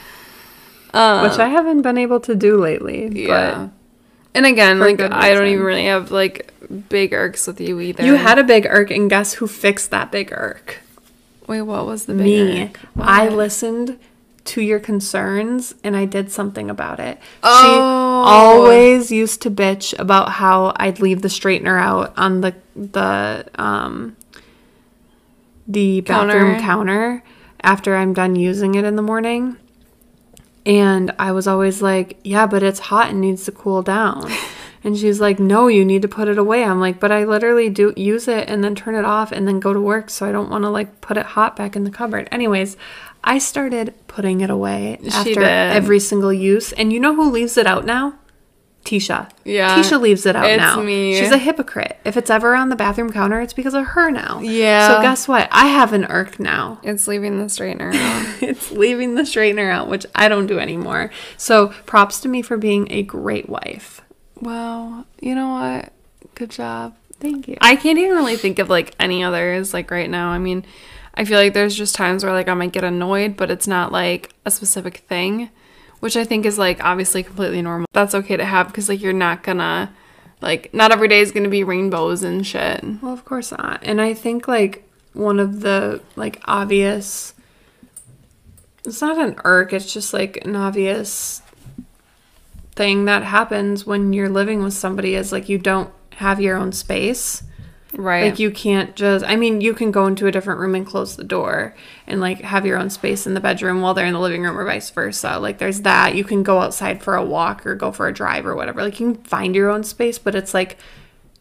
[0.94, 3.28] Um Which I haven't been able to do lately.
[3.28, 3.70] yeah.
[4.36, 6.52] And again, like I don't even really have like
[6.90, 8.04] big irks with you either.
[8.04, 10.82] You had a big irk, and guess who fixed that big irk?
[11.48, 12.72] Wait, what was the Me.
[13.00, 13.98] I listened
[14.46, 17.20] to your concerns and I did something about it.
[17.44, 17.62] Oh.
[17.62, 17.68] She
[18.30, 24.16] always used to bitch about how I'd leave the straightener out on the the um
[25.68, 26.62] the bathroom Counter.
[26.62, 27.24] counter
[27.62, 29.58] after I'm done using it in the morning.
[30.66, 34.30] And I was always like, "Yeah, but it's hot and needs to cool down."
[34.88, 37.68] And she's like, "No, you need to put it away." I'm like, "But I literally
[37.70, 40.32] do use it and then turn it off and then go to work, so I
[40.32, 42.78] don't want to like put it hot back in the cupboard." Anyways,
[43.22, 45.44] I started putting it away She after did.
[45.44, 46.72] every single use.
[46.72, 48.14] And you know who leaves it out now?
[48.86, 49.30] Tisha.
[49.44, 50.82] Yeah, Tisha leaves it out it's now.
[50.82, 51.20] me.
[51.20, 51.98] She's a hypocrite.
[52.06, 54.40] If it's ever on the bathroom counter, it's because of her now.
[54.42, 54.88] Yeah.
[54.88, 55.50] So guess what?
[55.52, 56.80] I have an irk now.
[56.84, 58.42] It's leaving the straightener out.
[58.42, 61.12] it's leaving the straightener out, which I don't do anymore.
[61.36, 64.00] So props to me for being a great wife.
[64.42, 65.94] Well, you know what?
[66.36, 66.96] Good job.
[67.20, 67.58] Thank you.
[67.62, 70.30] I can't even really think of like any others like right now.
[70.30, 70.66] I mean,
[71.16, 73.92] I feel like there's just times where like I might get annoyed, but it's not
[73.92, 75.50] like a specific thing,
[76.00, 77.88] which I think is like obviously completely normal.
[77.94, 79.92] That's okay to have because like you're not gonna
[80.42, 82.84] like not every day is gonna be rainbows and shit.
[83.02, 83.80] Well, of course not.
[83.82, 87.34] And I think like one of the like obvious
[88.86, 91.42] it's not an irk, it's just like an obvious
[92.78, 96.72] thing that happens when you're living with somebody is like you don't have your own
[96.72, 97.44] space.
[97.94, 98.26] Right.
[98.30, 101.16] Like you can't just I mean, you can go into a different room and close
[101.16, 104.20] the door and like have your own space in the bedroom while they're in the
[104.20, 105.40] living room or vice versa.
[105.40, 106.16] Like there's that.
[106.16, 108.84] You can go outside for a walk or go for a drive or whatever.
[108.84, 110.78] Like you can find your own space, but it's like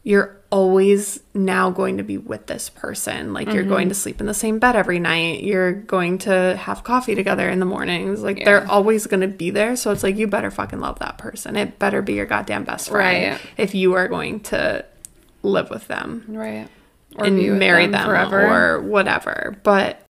[0.07, 3.33] you're always now going to be with this person.
[3.33, 3.89] Like you're going mm-hmm.
[3.89, 5.43] to sleep in the same bed every night.
[5.43, 8.21] You're going to have coffee together in the mornings.
[8.21, 9.75] Like they're always going to be there.
[9.75, 11.57] So it's like you better fucking love that person.
[11.57, 13.41] It better be your goddamn best friend Right.
[13.57, 14.85] if you are going to
[15.43, 16.69] live with them right.
[17.17, 18.77] and be with marry them, forever.
[18.77, 19.57] or whatever.
[19.63, 20.01] But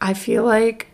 [0.00, 0.86] I feel like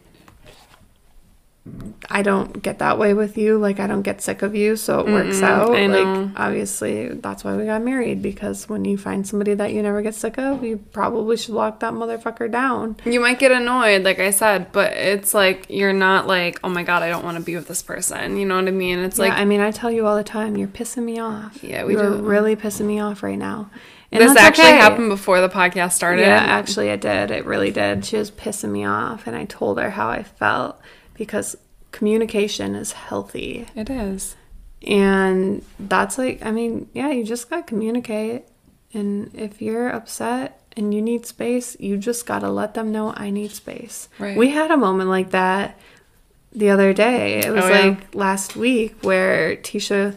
[2.10, 3.58] I don't get that way with you.
[3.58, 5.70] Like I don't get sick of you, so it works out.
[5.70, 10.00] Like obviously that's why we got married because when you find somebody that you never
[10.00, 12.96] get sick of, you probably should lock that motherfucker down.
[13.04, 16.82] You might get annoyed, like I said, but it's like you're not like, oh my
[16.82, 18.36] god, I don't want to be with this person.
[18.36, 19.00] You know what I mean?
[19.00, 21.62] It's Like I mean, I tell you all the time, you're pissing me off.
[21.62, 22.22] Yeah, we you're do.
[22.22, 23.70] really pissing me off right now.
[24.10, 24.78] And this actually okay.
[24.78, 26.22] happened before the podcast started.
[26.22, 27.30] Yeah, actually, it did.
[27.30, 28.06] It really did.
[28.06, 30.80] She was pissing me off, and I told her how I felt
[31.18, 31.56] because
[31.92, 33.66] communication is healthy.
[33.74, 34.36] It is.
[34.86, 38.44] And that's like, I mean, yeah, you just got to communicate.
[38.94, 43.12] And if you're upset and you need space, you just got to let them know
[43.16, 44.08] I need space.
[44.18, 44.36] Right.
[44.36, 45.78] We had a moment like that
[46.52, 47.40] the other day.
[47.40, 47.80] It was Oh, yeah.
[47.88, 50.14] like last week where Tisha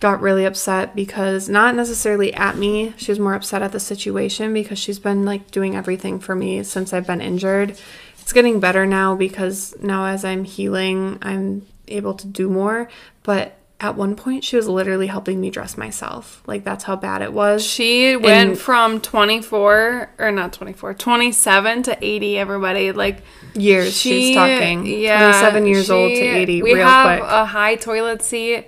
[0.00, 2.94] got really upset because not necessarily at me.
[2.96, 6.62] She was more upset at the situation because she's been like doing everything for me
[6.62, 7.76] since I've been injured.
[8.28, 12.90] It's getting better now because now as I'm healing, I'm able to do more.
[13.22, 16.42] But at one point, she was literally helping me dress myself.
[16.46, 17.64] Like that's how bad it was.
[17.64, 23.22] She went And- from 24 or not 24, 27 to 80 everybody like
[23.54, 24.84] Years she she's talking.
[24.84, 27.30] Yeah, 27 years old to 80 We real have quick.
[27.30, 28.66] a high toilet seat.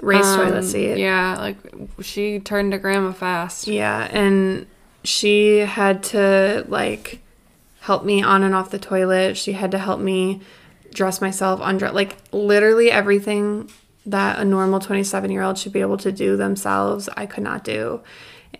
[0.00, 0.96] Raised Um, toilet seat.
[0.96, 1.56] Yeah, like
[2.00, 3.66] she turned to grandma fast.
[3.68, 4.64] Yeah, and
[5.04, 7.18] she had to like
[7.82, 9.36] help me on and off the toilet.
[9.36, 10.40] She had to help me
[10.94, 13.68] dress myself, undress, like literally everything
[14.06, 17.64] that a normal 27 year old should be able to do themselves, I could not
[17.64, 18.00] do.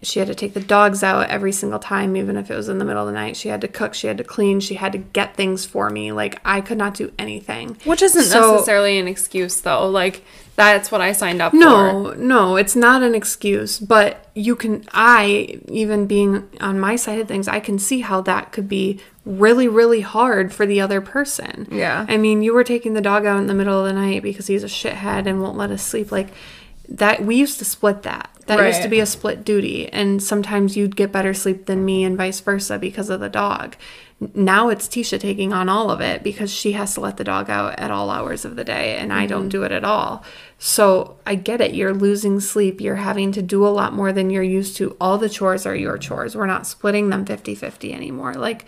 [0.02, 2.78] She had to take the dogs out every single time, even if it was in
[2.78, 3.36] the middle of the night.
[3.36, 6.10] She had to cook, she had to clean, she had to get things for me.
[6.10, 7.76] Like, I could not do anything.
[7.84, 9.88] Which isn't So- necessarily an excuse though.
[9.88, 10.24] Like
[10.56, 11.56] that's what I signed up for.
[11.58, 17.18] No, no, it's not an excuse, but you can, I, even being on my side
[17.20, 21.00] of things, I can see how that could be really, really hard for the other
[21.00, 21.68] person.
[21.70, 22.04] Yeah.
[22.08, 24.46] I mean, you were taking the dog out in the middle of the night because
[24.46, 26.12] he's a shithead and won't let us sleep.
[26.12, 26.28] Like,
[26.88, 28.30] that, we used to split that.
[28.46, 29.88] That used to be a split duty.
[29.88, 33.76] And sometimes you'd get better sleep than me and vice versa because of the dog.
[34.34, 37.50] Now it's Tisha taking on all of it because she has to let the dog
[37.50, 39.48] out at all hours of the day and I don't mm-hmm.
[39.48, 40.24] do it at all.
[40.58, 41.74] So I get it.
[41.74, 42.80] You're losing sleep.
[42.80, 44.96] You're having to do a lot more than you're used to.
[45.00, 46.36] All the chores are your chores.
[46.36, 48.34] We're not splitting them 50-50 anymore.
[48.34, 48.66] Like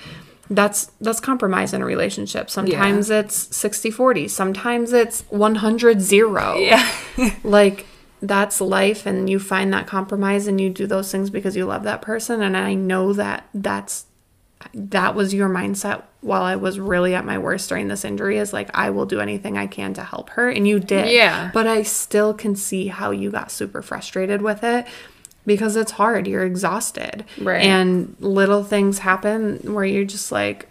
[0.50, 2.50] that's that's compromise in a relationship.
[2.50, 4.28] Sometimes it's 60-40.
[4.28, 7.36] Sometimes it's 100-0 Yeah.
[7.44, 7.86] like
[8.26, 11.82] that's life and you find that compromise and you do those things because you love
[11.84, 12.42] that person.
[12.42, 14.06] And i know that that's
[14.72, 18.50] that was your mindset while i was really at my worst during this injury is
[18.54, 20.48] like i will do anything i can to help her.
[20.48, 21.10] And you did.
[21.10, 21.50] Yeah.
[21.52, 24.86] but i still can see how you got super frustrated with it
[25.46, 26.26] because it's hard.
[26.26, 27.26] You're exhausted.
[27.38, 27.64] Right.
[27.64, 30.68] and little things happen where you're just like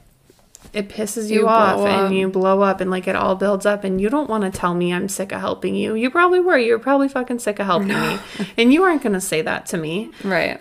[0.73, 3.83] it pisses you, You off and you blow up and like it all builds up
[3.83, 5.93] and you don't want to tell me I'm sick of helping you.
[5.95, 6.57] You probably were.
[6.57, 8.19] You were probably fucking sick of helping me.
[8.57, 10.11] And you aren't going to say that to me.
[10.23, 10.59] Right.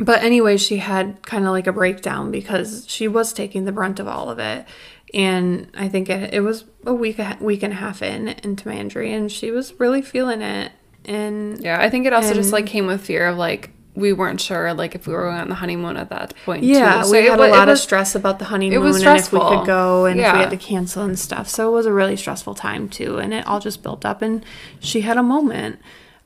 [0.00, 4.00] But anyway, she had kind of like a breakdown because she was taking the brunt
[4.00, 4.66] of all of it.
[5.12, 8.66] And I think it, it was a week, a week and a half in into
[8.66, 10.72] my injury and she was really feeling it.
[11.04, 14.40] And Yeah, I think it also just like came with fear of like we weren't
[14.40, 16.64] sure like if we were going on the honeymoon at that point.
[16.64, 17.08] Yeah, too.
[17.08, 19.40] So we had a lot of stress about the honeymoon It was stressful.
[19.40, 21.48] and if we could go and if we had to cancel and stuff.
[21.48, 24.22] So it was a really stressful time too, and it all just built up.
[24.22, 24.44] And
[24.80, 25.78] she had a moment.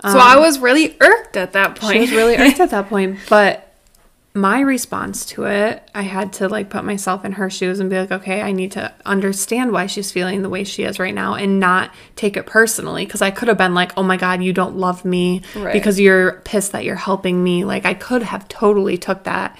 [0.02, 1.94] So I um, was really irked at that point.
[1.94, 3.67] She was really irked at that point, but
[4.34, 7.98] my response to it, I had to like put myself in her shoes and be
[7.98, 11.34] like, okay, I need to understand why she's feeling the way she is right now
[11.34, 13.04] and not take it personally.
[13.06, 15.72] Cause I could have been like, oh my God, you don't love me Right.
[15.72, 17.64] because you're pissed that you're helping me.
[17.64, 19.58] Like I could have totally took that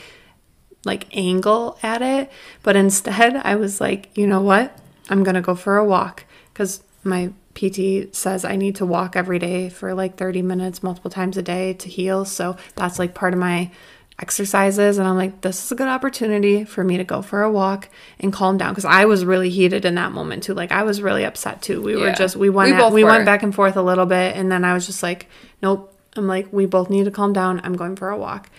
[0.85, 2.31] like angle at it.
[2.63, 4.79] But instead, I was like, you know what?
[5.11, 9.17] I'm going to go for a walk because my PT says I need to walk
[9.17, 12.25] every day for like 30 minutes, multiple times a day to heal.
[12.25, 13.73] So that's like part of my
[14.19, 14.99] exercises.
[14.99, 17.89] And I'm like, this is a good opportunity for me to go for a walk
[18.19, 20.55] and calm down because I was really heated in that moment too.
[20.55, 21.81] Like I was really upset too.
[21.83, 24.37] We were just, we went, We at- we went back and forth a little bit.
[24.37, 25.27] And then I was just like,
[25.63, 25.95] nope.
[26.17, 27.61] I'm like, we both need to calm down.
[27.63, 28.51] I'm going for a walk.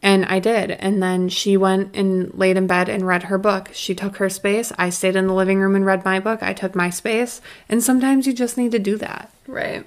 [0.00, 0.70] And I did.
[0.70, 3.70] And then she went and laid in bed and read her book.
[3.72, 4.72] She took her space.
[4.78, 6.42] I stayed in the living room and read my book.
[6.42, 7.40] I took my space.
[7.68, 9.30] And sometimes you just need to do that.
[9.46, 9.84] Right.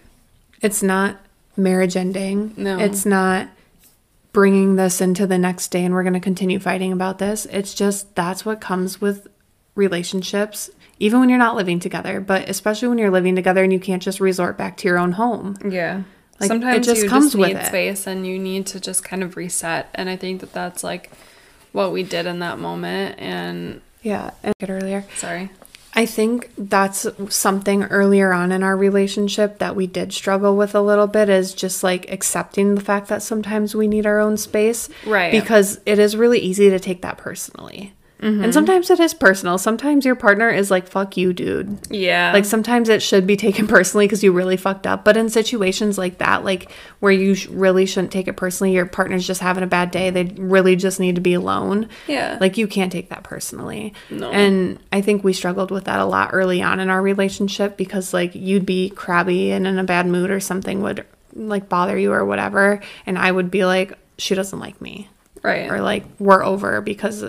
[0.62, 1.18] It's not
[1.56, 2.54] marriage ending.
[2.58, 2.78] No.
[2.80, 3.48] It's not
[4.38, 7.48] bringing this into the next day and we're going to continue fighting about this.
[7.48, 9.28] It's just that's what comes with
[9.74, 10.70] relationships,
[11.00, 14.00] even when you're not living together, but especially when you're living together and you can't
[14.00, 15.58] just resort back to your own home.
[15.68, 16.04] Yeah.
[16.40, 19.04] Like, it Sometimes just you comes just with need space and you need to just
[19.04, 19.90] kind of reset.
[19.96, 21.10] And I think that that's like
[21.72, 23.16] what we did in that moment.
[23.18, 24.30] And Yeah.
[24.44, 25.04] And earlier.
[25.16, 25.50] sorry.
[25.98, 30.82] I think that's something earlier on in our relationship that we did struggle with a
[30.82, 34.90] little bit is just like accepting the fact that sometimes we need our own space.
[35.08, 35.32] Right.
[35.32, 37.94] Because it is really easy to take that personally.
[38.20, 38.46] Mm-hmm.
[38.46, 39.58] And sometimes it is personal.
[39.58, 41.80] Sometimes your partner is like, fuck you, dude.
[41.90, 42.32] Yeah.
[42.34, 45.04] Like sometimes it should be taken personally because you really fucked up.
[45.04, 48.86] But in situations like that, like where you sh- really shouldn't take it personally, your
[48.86, 51.90] partner's just having a bad day, they really just need to be alone.
[52.08, 52.38] Yeah.
[52.42, 53.94] Like you can't take that personally.
[54.10, 54.32] No.
[54.32, 58.14] And I think we struggled with that a lot early on in our relationship because
[58.14, 62.12] like you'd be crabby and in a bad mood or something would like bother you
[62.12, 62.82] or whatever.
[63.06, 65.08] And I would be like, she doesn't like me
[65.44, 65.70] right.
[65.70, 67.24] or like we're over because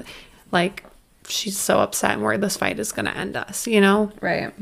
[0.50, 0.84] like
[1.26, 4.12] she's so upset and where this fight is going to end us, you know?
[4.20, 4.52] right.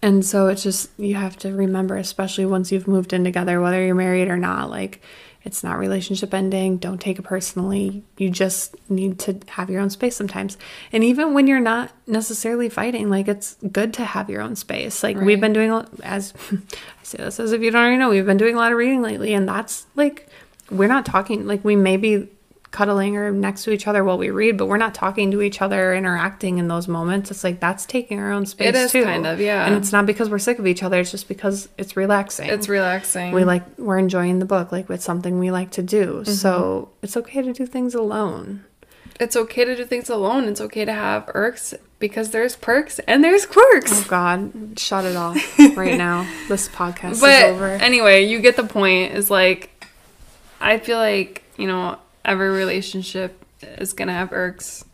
[0.00, 3.84] And so it's just you have to remember, especially once you've moved in together, whether
[3.84, 5.00] you're married or not, like
[5.44, 6.78] it's not relationship ending.
[6.78, 8.02] Don't take it personally.
[8.16, 10.56] You just need to have your own space sometimes.
[10.92, 15.02] And even when you're not necessarily fighting, like it's good to have your own space.
[15.02, 16.56] Like we've been doing a- as I
[17.02, 19.02] say this as if you don't already know, we've been doing a lot of reading
[19.02, 20.28] lately, and that's like
[20.70, 22.28] we're not talking like we may be
[22.72, 25.62] cuddling or next to each other while we read, but we're not talking to each
[25.62, 27.30] other, interacting in those moments.
[27.30, 29.04] It's like that's taking our own space It is too.
[29.04, 29.66] kind of, yeah.
[29.66, 30.98] And it's not because we're sick of each other.
[30.98, 32.48] It's just because it's relaxing.
[32.48, 33.32] It's relaxing.
[33.32, 34.72] we like we're enjoying the book.
[34.72, 36.22] Like it's something we like to do.
[36.22, 36.32] Mm-hmm.
[36.32, 38.64] So it's okay to do things alone.
[39.20, 40.44] it's okay to do things alone.
[40.48, 43.92] It's okay to have irks because there's perks and there's quirks.
[43.92, 45.36] Oh God, shut it off
[45.76, 46.26] right now.
[46.48, 47.66] This podcast but is over.
[47.66, 49.12] anyway, you get the point.
[49.14, 49.84] Is like,
[50.58, 54.84] I feel like you know every relationship is gonna have irks.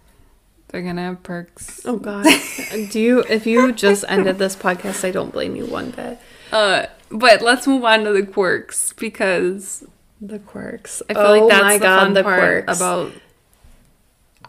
[0.69, 1.81] They're gonna have perks.
[1.87, 2.27] oh God,
[2.91, 3.21] do you?
[3.29, 6.19] If you just ended this podcast, I don't blame you one bit.
[6.53, 9.85] Uh, but let's move on to the quirks because
[10.21, 11.03] The quirks.
[11.09, 12.79] I feel like that's Oh my the God, fun the part quirks.
[12.79, 13.13] about.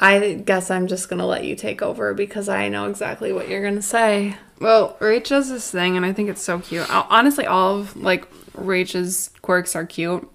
[0.01, 3.63] I guess I'm just gonna let you take over because I know exactly what you're
[3.63, 4.37] gonna say.
[4.61, 6.85] Well, Rach does this thing, and I think it's so cute.
[6.89, 10.29] Honestly, all of like Rach's quirks are cute,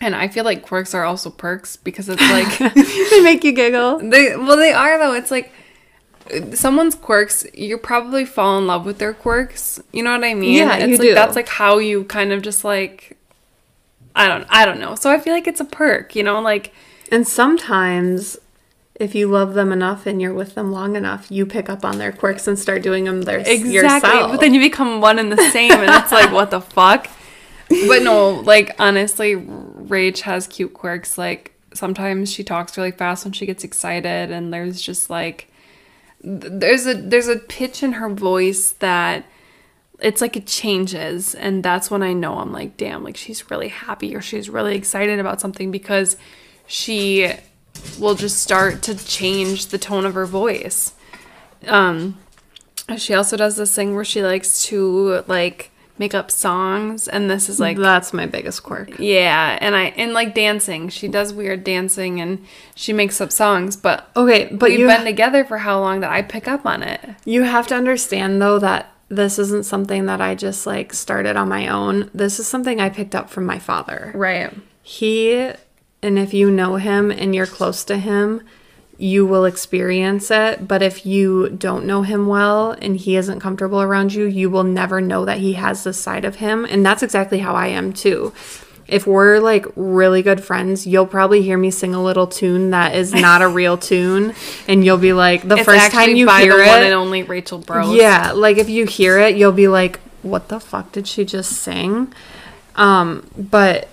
[0.00, 2.74] and I feel like quirks are also perks because it's like
[3.10, 3.98] they make you giggle.
[3.98, 5.12] They well, they are though.
[5.12, 5.52] It's like
[6.54, 7.46] someone's quirks.
[7.54, 9.80] You probably fall in love with their quirks.
[9.92, 10.54] You know what I mean?
[10.54, 11.14] Yeah, it's you like do.
[11.14, 13.18] that's like how you kind of just like
[14.14, 14.94] I don't I don't know.
[14.94, 16.14] So I feel like it's a perk.
[16.14, 16.72] You know, like
[17.12, 18.38] And sometimes,
[18.94, 21.98] if you love them enough and you're with them long enough, you pick up on
[21.98, 23.72] their quirks and start doing them their exactly.
[23.72, 24.30] yourself.
[24.30, 27.08] But then you become one and the same, and it's like what the fuck.
[27.86, 29.36] But no, like honestly,
[29.90, 31.18] Rach has cute quirks.
[31.18, 35.50] Like sometimes she talks really fast when she gets excited, and there's just like
[36.22, 39.24] there's a there's a pitch in her voice that
[40.00, 43.68] it's like it changes and that's when i know i'm like damn like she's really
[43.68, 46.16] happy or she's really excited about something because
[46.66, 47.32] she
[47.98, 50.94] will just start to change the tone of her voice
[51.66, 52.18] um
[52.96, 57.48] she also does this thing where she likes to like make up songs and this
[57.48, 58.98] is like that's my biggest quirk.
[58.98, 62.44] yeah and i and like dancing she does weird dancing and
[62.74, 66.10] she makes up songs but Okay, but we've you been together for how long that
[66.10, 70.20] i pick up on it you have to understand though that this isn't something that
[70.20, 72.08] I just like started on my own.
[72.14, 74.12] This is something I picked up from my father.
[74.14, 75.50] right He,
[76.00, 78.42] and if you know him and you're close to him,
[79.00, 80.68] you will experience it.
[80.68, 84.62] But if you don't know him well and he isn't comfortable around you, you will
[84.64, 86.64] never know that he has this side of him.
[86.66, 88.32] And that's exactly how I am too.
[88.88, 92.94] if we're like really good friends, you'll probably hear me sing a little tune that
[92.94, 94.34] is not a real tune,
[94.66, 96.92] and you'll be like, the It's first time you by hear the it, one and
[96.94, 97.94] only Rachel Bros.
[97.94, 101.52] yeah, like if you hear it, you'll be like, "What the fuck did she just
[101.52, 102.12] sing?"
[102.74, 103.88] Um, but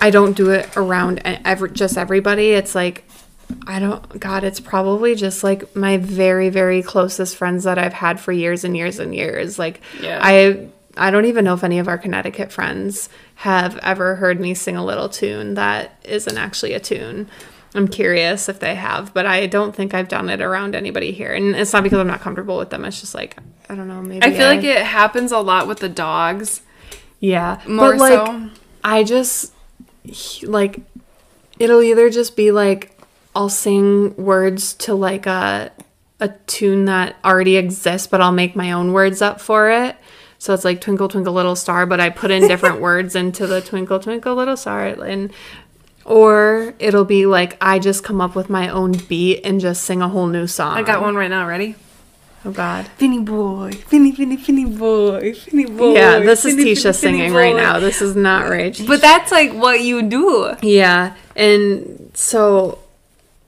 [0.00, 2.50] I don't do it around e- every, just everybody.
[2.52, 3.04] It's like
[3.66, 8.20] I don't God, it's probably just like my very very closest friends that I've had
[8.20, 9.58] for years and years and years.
[9.58, 10.20] Like Yeah.
[10.22, 14.54] I I don't even know if any of our Connecticut friends have ever heard me
[14.54, 17.28] sing a little tune that isn't actually a tune.
[17.74, 21.32] I'm curious if they have, but I don't think I've done it around anybody here.
[21.32, 22.84] And it's not because I'm not comfortable with them.
[22.84, 23.36] It's just like
[23.68, 24.02] I don't know.
[24.02, 26.62] Maybe I feel like it happens a lot with the dogs.
[27.20, 28.50] Yeah, More but like so.
[28.82, 29.52] I just
[30.42, 30.80] like
[31.58, 32.99] it'll either just be like
[33.34, 35.72] I'll sing words to like a
[36.20, 39.96] a tune that already exists, but I'll make my own words up for it.
[40.38, 43.60] So it's like Twinkle Twinkle Little Star, but I put in different words into the
[43.60, 45.32] Twinkle Twinkle Little Star and
[46.04, 50.02] or it'll be like I just come up with my own beat and just sing
[50.02, 50.76] a whole new song.
[50.76, 51.46] I got one right now.
[51.46, 51.74] Ready?
[52.44, 52.88] Oh God.
[52.96, 55.92] Finny boy, Finny, Finny, Finny boy, Finny boy.
[55.92, 57.78] Yeah, this is Tisha Finny, Finny singing right now.
[57.78, 58.86] This is not Rach.
[58.86, 60.54] But that's like what you do.
[60.62, 61.14] Yeah.
[61.36, 62.78] And so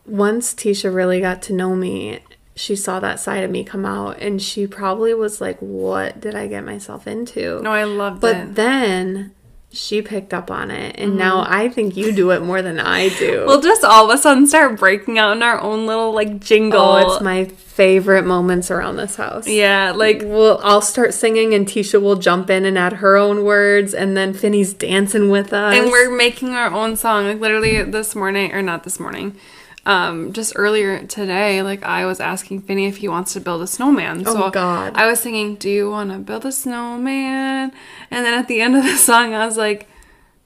[0.06, 2.20] once Tisha really got to know me,
[2.54, 6.34] she saw that side of me come out and she probably was like, What did
[6.34, 7.60] I get myself into?
[7.62, 8.54] No, I loved but it.
[8.54, 9.34] then
[9.74, 11.54] she picked up on it and now mm-hmm.
[11.54, 13.44] I think you do it more than I do.
[13.52, 16.78] We'll just all of a sudden start breaking out in our own little like jingle.
[16.78, 19.48] oh, it's my favorite moments around this house.
[19.48, 23.44] yeah, like Well, I'll start singing and Tisha will jump in and add her own
[23.44, 25.74] words and then Finny's dancing with us.
[25.74, 27.24] and we're making our own song.
[27.24, 29.38] Like literally this morning, or not this morning,
[29.84, 33.66] um, just earlier today, like I was asking Finny if he wants to build a
[33.66, 34.24] snowman.
[34.24, 34.92] So Oh, God.
[34.94, 37.72] I was singing, "Do you want to build a snowman?"
[38.10, 39.88] And then at the end of the song, I was like.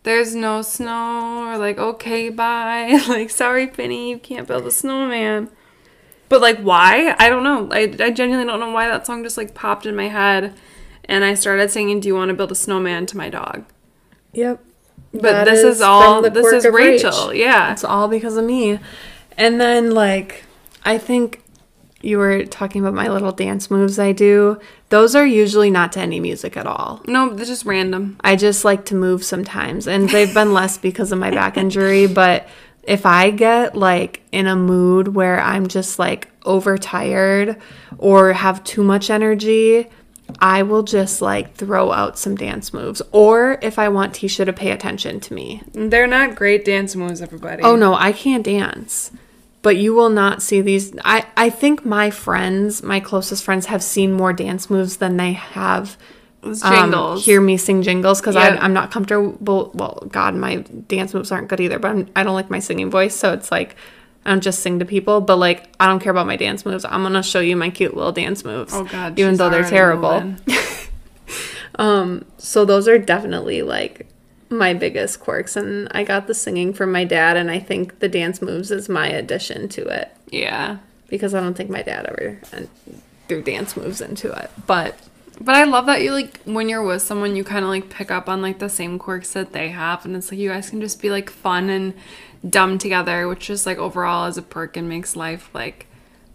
[0.02, 3.00] There's no snow, or like, okay, bye.
[3.08, 5.50] Like, sorry, Finny, you can't build a snowman.
[6.28, 7.16] But like, why?
[7.18, 7.68] I don't know.
[7.72, 10.54] I, I genuinely don't know why that song just like popped in my head,
[11.06, 13.64] and I started singing, "Do you want to build a snowman?" to my dog.
[14.32, 14.62] Yep.
[15.12, 16.22] But That this is, from all.
[16.22, 16.76] This is of Rach.
[16.76, 17.34] Rachel.
[17.34, 17.72] Yeah.
[17.72, 18.78] It's all because of me.
[19.36, 20.44] And then, like,
[20.84, 21.42] I think
[22.02, 24.60] you were talking about my little dance moves I do.
[24.90, 27.02] Those are usually not to any music at all.
[27.06, 28.16] No, they're just random.
[28.22, 32.06] I just like to move sometimes, and they've been less because of my back injury.
[32.06, 32.48] But
[32.82, 37.56] if I get like in a mood where I'm just like overtired
[37.98, 39.88] or have too much energy,
[40.38, 43.02] I will just like throw out some dance moves.
[43.12, 47.20] Or if I want Tisha to pay attention to me, They're not great dance moves,
[47.22, 47.62] everybody.
[47.62, 49.10] Oh no, I can't dance.
[49.66, 50.92] But you will not see these.
[51.04, 55.32] I, I think my friends, my closest friends, have seen more dance moves than they
[55.32, 55.96] have
[56.44, 57.24] um, jingles.
[57.24, 58.58] hear me sing jingles because Yep.
[58.60, 59.72] I'm not comfortable.
[59.74, 61.80] Well, God, my dance moves aren't good either.
[61.80, 63.74] But I'm, I don't like my singing voice, so it's like
[64.24, 65.20] I don't just sing to people.
[65.20, 66.84] But like I don't care about my dance moves.
[66.84, 68.72] I'm gonna show you my cute little dance moves.
[68.72, 69.18] oh God.
[69.18, 70.34] even though they're terrible.
[71.78, 74.06] Um, so those are definitely like
[74.50, 78.08] my biggest quirks, and I got the singing from my dad, and I think the
[78.08, 80.78] dance moves is my addition to it Yeah.
[81.08, 82.60] because I don't think my dad ever uh,
[83.28, 84.50] threw dance moves into it.
[84.66, 84.98] But
[85.40, 88.10] But I love that you like when you're with someone, you kind of like pick
[88.10, 90.80] up on like the same quirks that they have, and it's like you guys can
[90.80, 91.92] just be like fun and
[92.48, 95.86] dumb together, which just like overall as a perk and makes life like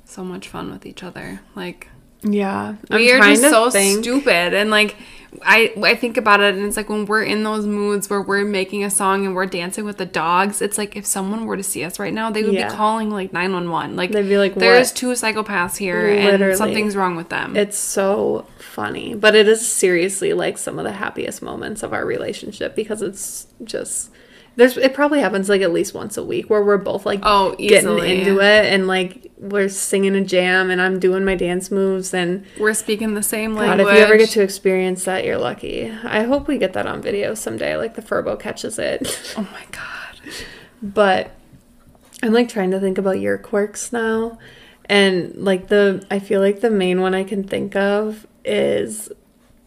[0.06, 1.40] so much fun with each other.
[1.56, 1.88] Like
[2.24, 4.96] yeah, we are just so think- stupid and like
[5.44, 8.44] I I think about it and it's like when we're in those moods where we're
[8.44, 11.64] making a song and we're dancing with the dogs, it's like if someone were to
[11.64, 12.70] see us right now, they would Yeah.
[12.70, 13.96] be calling like 911.
[13.96, 16.50] Like They'd be like, there's two psychopaths here Literally.
[16.52, 17.56] and something's wrong with them.
[17.56, 22.06] It's so funny, but it is seriously like some of the happiest moments of our
[22.06, 24.10] relationship because it's just
[24.62, 27.56] there's it probably happens like at least once a week where we're both like Oh,
[27.56, 32.14] getting into it and like we're singing a jam and I'm doing my dance moves
[32.14, 33.78] and we're speaking the same language.
[33.80, 33.94] God, language.
[33.96, 35.90] if you ever get to experience that, you're lucky.
[36.04, 39.34] I hope we get that on video someday, like the Furbo catches it.
[39.38, 40.34] Oh my god.
[40.84, 41.32] but
[42.22, 44.38] I'm like trying to think about your quirks now.
[44.86, 49.10] And like the I feel like the main one I can think of is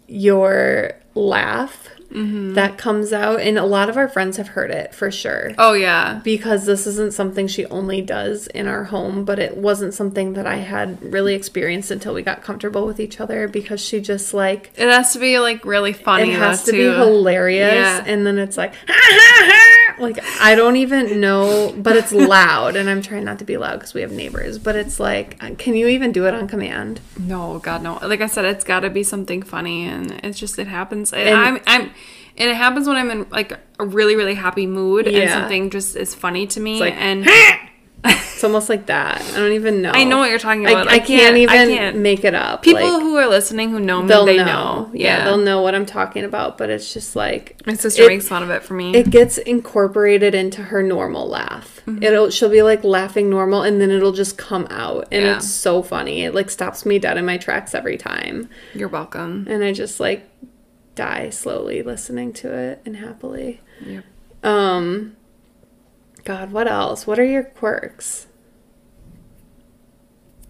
[0.06, 2.54] your laugh Mm-hmm.
[2.54, 5.52] that comes out and a lot of our friends have heard it for sure.
[5.58, 6.20] Oh yeah.
[6.22, 10.46] Because this isn't something she only does in our home, but it wasn't something that
[10.46, 14.70] I had really experienced until we got comfortable with each other because she just like
[14.76, 16.30] It has to be like really funny.
[16.30, 18.04] it has to be hilarious Yeah.
[18.06, 22.76] and then it's like ha ha ha like I don't even know, but it's loud,
[22.76, 24.58] and I'm trying not to be loud because we have neighbors.
[24.58, 27.00] But it's like, uh, can you even do it on command?
[27.18, 27.98] No, God, no.
[28.02, 31.12] Like I said, it's got to be something funny, and it's just it happens.
[31.12, 31.90] And And- I'm, I'm,
[32.36, 35.94] and it happens when I'm in like a really, really happy mood, and something just
[35.96, 36.80] is funny to me.
[36.80, 37.24] like, and
[38.06, 39.22] It's almost like that.
[39.22, 39.90] I don't even know.
[39.92, 40.88] I know what you're talking I, about.
[40.88, 41.96] I, can't, even I can't.
[41.98, 42.62] make it up.
[42.62, 44.44] People Like, who are listening who know me, they'll they know.
[44.44, 44.90] know.
[44.92, 46.58] Yeah, they'll know what I'm talking about.
[46.58, 48.94] But it's just like My sister It- makes fun of it for me.
[48.94, 51.80] it gets incorporated into her normal laugh.
[51.86, 52.02] Mm-hmm.
[52.02, 55.36] It'll she'll be like laughing normal and then it'll just come out and Yeah.
[55.36, 56.24] it's so funny.
[56.24, 58.50] It like stops me dead in my tracks every time.
[58.74, 59.46] You're welcome.
[59.48, 60.28] And I just like
[60.94, 63.62] die slowly listening to it and happily.
[63.86, 64.04] Yep.
[64.42, 65.16] Um
[66.24, 67.06] God, what else?
[67.06, 68.26] What are your quirks?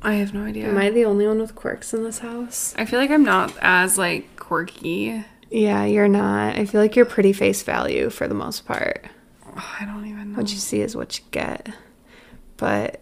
[0.03, 0.69] I have no idea.
[0.69, 2.75] Am I the only one with quirks in this house?
[2.77, 5.25] I feel like I'm not as like quirky.
[5.51, 6.57] Yeah, you're not.
[6.57, 9.07] I feel like you're pretty face value for the most part.
[9.47, 10.39] Oh, I don't even know.
[10.39, 11.71] What you see is what you get.
[12.57, 13.01] But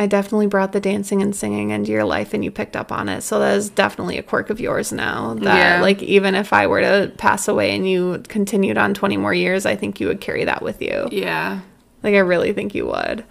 [0.00, 3.06] I definitely brought the dancing and singing into your life and you picked up on
[3.10, 3.20] it.
[3.20, 5.34] So that is definitely a quirk of yours now.
[5.34, 5.82] That Yeah.
[5.82, 9.66] like even if I were to pass away and you continued on 20 more years,
[9.66, 11.06] I think you would carry that with you.
[11.12, 11.60] Yeah.
[12.02, 13.24] Like I really think you would.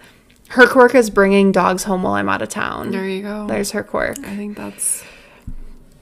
[0.50, 2.92] Her quirk is bringing dogs home while I'm out of town.
[2.92, 3.48] There you go.
[3.48, 4.18] There's her quirk.
[4.20, 5.02] I think that's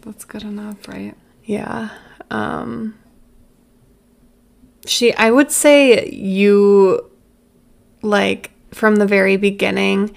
[0.02, 1.14] that's good enough, right?
[1.44, 1.88] Yeah.
[2.30, 2.94] Um
[4.86, 7.10] she I would say you
[8.02, 10.14] like from the very beginning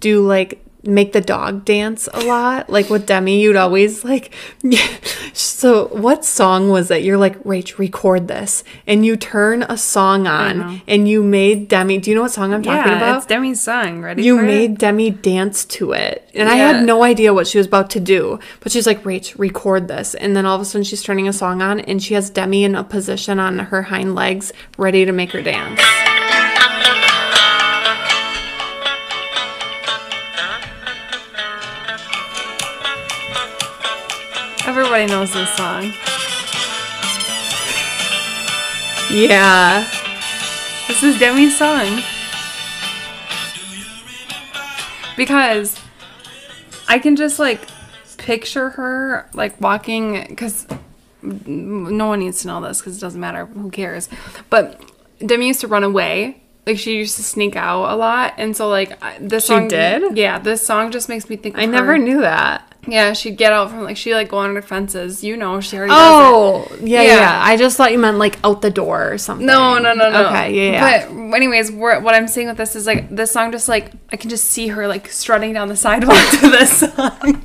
[0.00, 2.70] do like make the dog dance a lot.
[2.70, 4.32] Like with Demi, you'd always like
[5.32, 7.02] so what song was it?
[7.02, 8.64] You're like, Rach, record this.
[8.86, 12.52] And you turn a song on and you made Demi do you know what song
[12.52, 13.16] I'm talking yeah, about?
[13.18, 14.00] it's Demi's song.
[14.00, 14.22] Ready?
[14.22, 14.78] you made it?
[14.78, 16.28] Demi dance to it.
[16.34, 18.38] And I had no idea what she was about to do.
[18.60, 20.14] But she's like, Rach, record this.
[20.14, 22.64] And then all of a sudden she's turning a song on and she has Demi
[22.64, 25.80] in a position on her hind legs ready to make her dance.
[34.98, 35.92] Everybody knows this song.
[39.16, 39.88] Yeah.
[40.88, 42.02] This is Demi's song.
[45.16, 45.80] Because
[46.88, 47.60] I can just like
[48.16, 50.66] picture her like walking because
[51.22, 54.08] no one needs to know this because it doesn't matter who cares
[54.50, 54.82] but
[55.24, 58.68] demi used to run away like she used to sneak out a lot and so
[58.68, 60.16] like this She song did?
[60.16, 62.64] yeah this song just makes me think of I never knew that.
[62.86, 65.92] Yeah she'd get out from like she like go under fences you know she already
[65.94, 67.14] Oh, yeah, Yeah.
[67.16, 69.46] yeah, I just thought you meant like out the door or something.
[69.46, 70.26] No, no, no, no.
[70.28, 71.06] Okay, yeah, yeah.
[71.08, 74.30] But anyways, what I'm saying with this is like this song just like I can
[74.30, 77.42] just see her like strutting down the sidewalk to this song.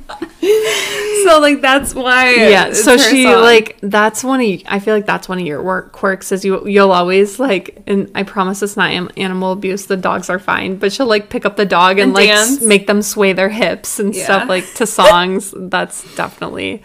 [1.24, 2.34] so like that's why.
[2.34, 3.42] yeah so she song.
[3.42, 6.66] like that's one of i feel like that's one of your work quirks is you
[6.68, 10.92] you'll always like and i promise it's not animal abuse the dogs are fine but
[10.92, 12.60] she'll like pick up the dog and, And like dance.
[12.60, 14.24] make them sway their hips and Yeah.
[14.24, 14.86] stuff like to
[15.24, 16.82] songs that's definitely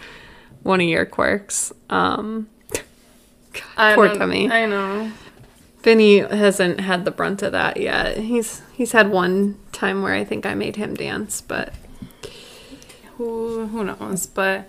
[0.64, 2.48] one of your quirks um
[3.78, 4.50] I poor Demi.
[4.52, 5.12] I know.
[5.82, 8.18] Finny hasn't had the brunt of that yet.
[8.18, 11.74] He's he's had one time where I think I made him dance, but
[13.18, 14.26] Who who knows?
[14.28, 14.66] But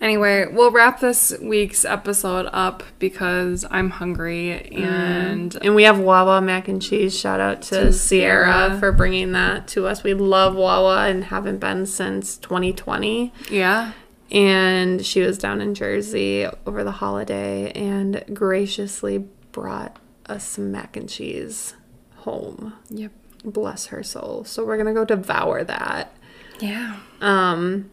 [0.00, 6.40] anyway, we'll wrap this week's episode up because I'm hungry and And we have Wawa
[6.40, 7.18] mac and cheese.
[7.18, 8.78] Shout out to, To Sierra, Sierra.
[8.80, 10.02] for bringing that to us.
[10.02, 13.32] We love Wawa and haven't been since 2020.
[13.50, 13.92] yeah.
[14.30, 19.18] And she was down in Jersey over the holiday and graciously
[19.52, 21.74] brought us some mac and cheese
[22.16, 22.72] home.
[22.90, 23.12] Yep.
[23.44, 24.42] Bless her soul.
[24.44, 26.16] So we're gonna go devour that.
[26.58, 26.96] Yeah.
[27.20, 27.90] Um,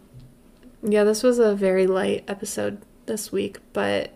[0.83, 4.11] yeah, this was a very light episode this week, but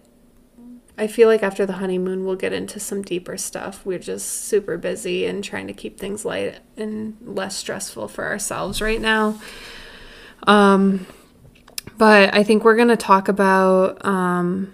[0.97, 3.85] I feel like after the honeymoon, we'll get into some deeper stuff.
[3.85, 8.81] We're just super busy and trying to keep things light and less stressful for ourselves
[8.81, 9.39] right now.
[10.47, 11.05] Um,
[11.97, 14.71] but I think we're going to talk about, um,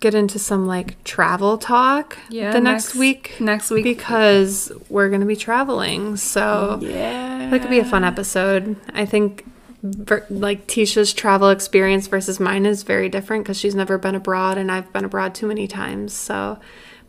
[0.00, 2.52] get into some like travel talk Yeah.
[2.52, 3.84] the next, week Next week.
[3.84, 6.16] because we're going to be traveling.
[6.16, 7.50] So yeah.
[7.50, 8.76] that could be a fun episode.
[8.94, 9.44] I think
[9.82, 14.70] like Tisha's travel experience versus mine is very different because she's never been abroad and
[14.70, 16.12] I've been abroad too many times.
[16.12, 16.58] So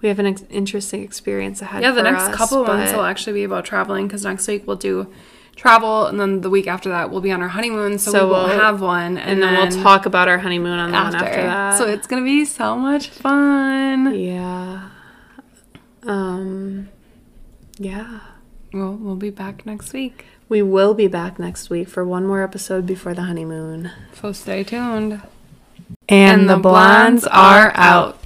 [0.01, 1.82] we have an ex- interesting experience ahead.
[1.84, 4.78] Yeah, the next us, couple months will actually be about traveling because next week we'll
[4.78, 5.11] do
[5.57, 8.34] travel, and then the week after that we'll be on our honeymoon, so, So we
[8.34, 11.41] will we'll- have one, and then, we'll talk about our honeymoon on the one after
[11.43, 11.78] that.
[11.78, 14.15] So it's gonna be so much fun.
[14.15, 14.88] yeah.
[16.03, 16.89] Um.
[17.78, 18.22] Yeah.
[18.74, 22.43] We'll we'll be back next week, We will be back next week for one more
[22.43, 23.89] episode before the honeymoon.
[24.14, 25.22] so stay tuned.
[26.10, 28.20] And, the blondes are out.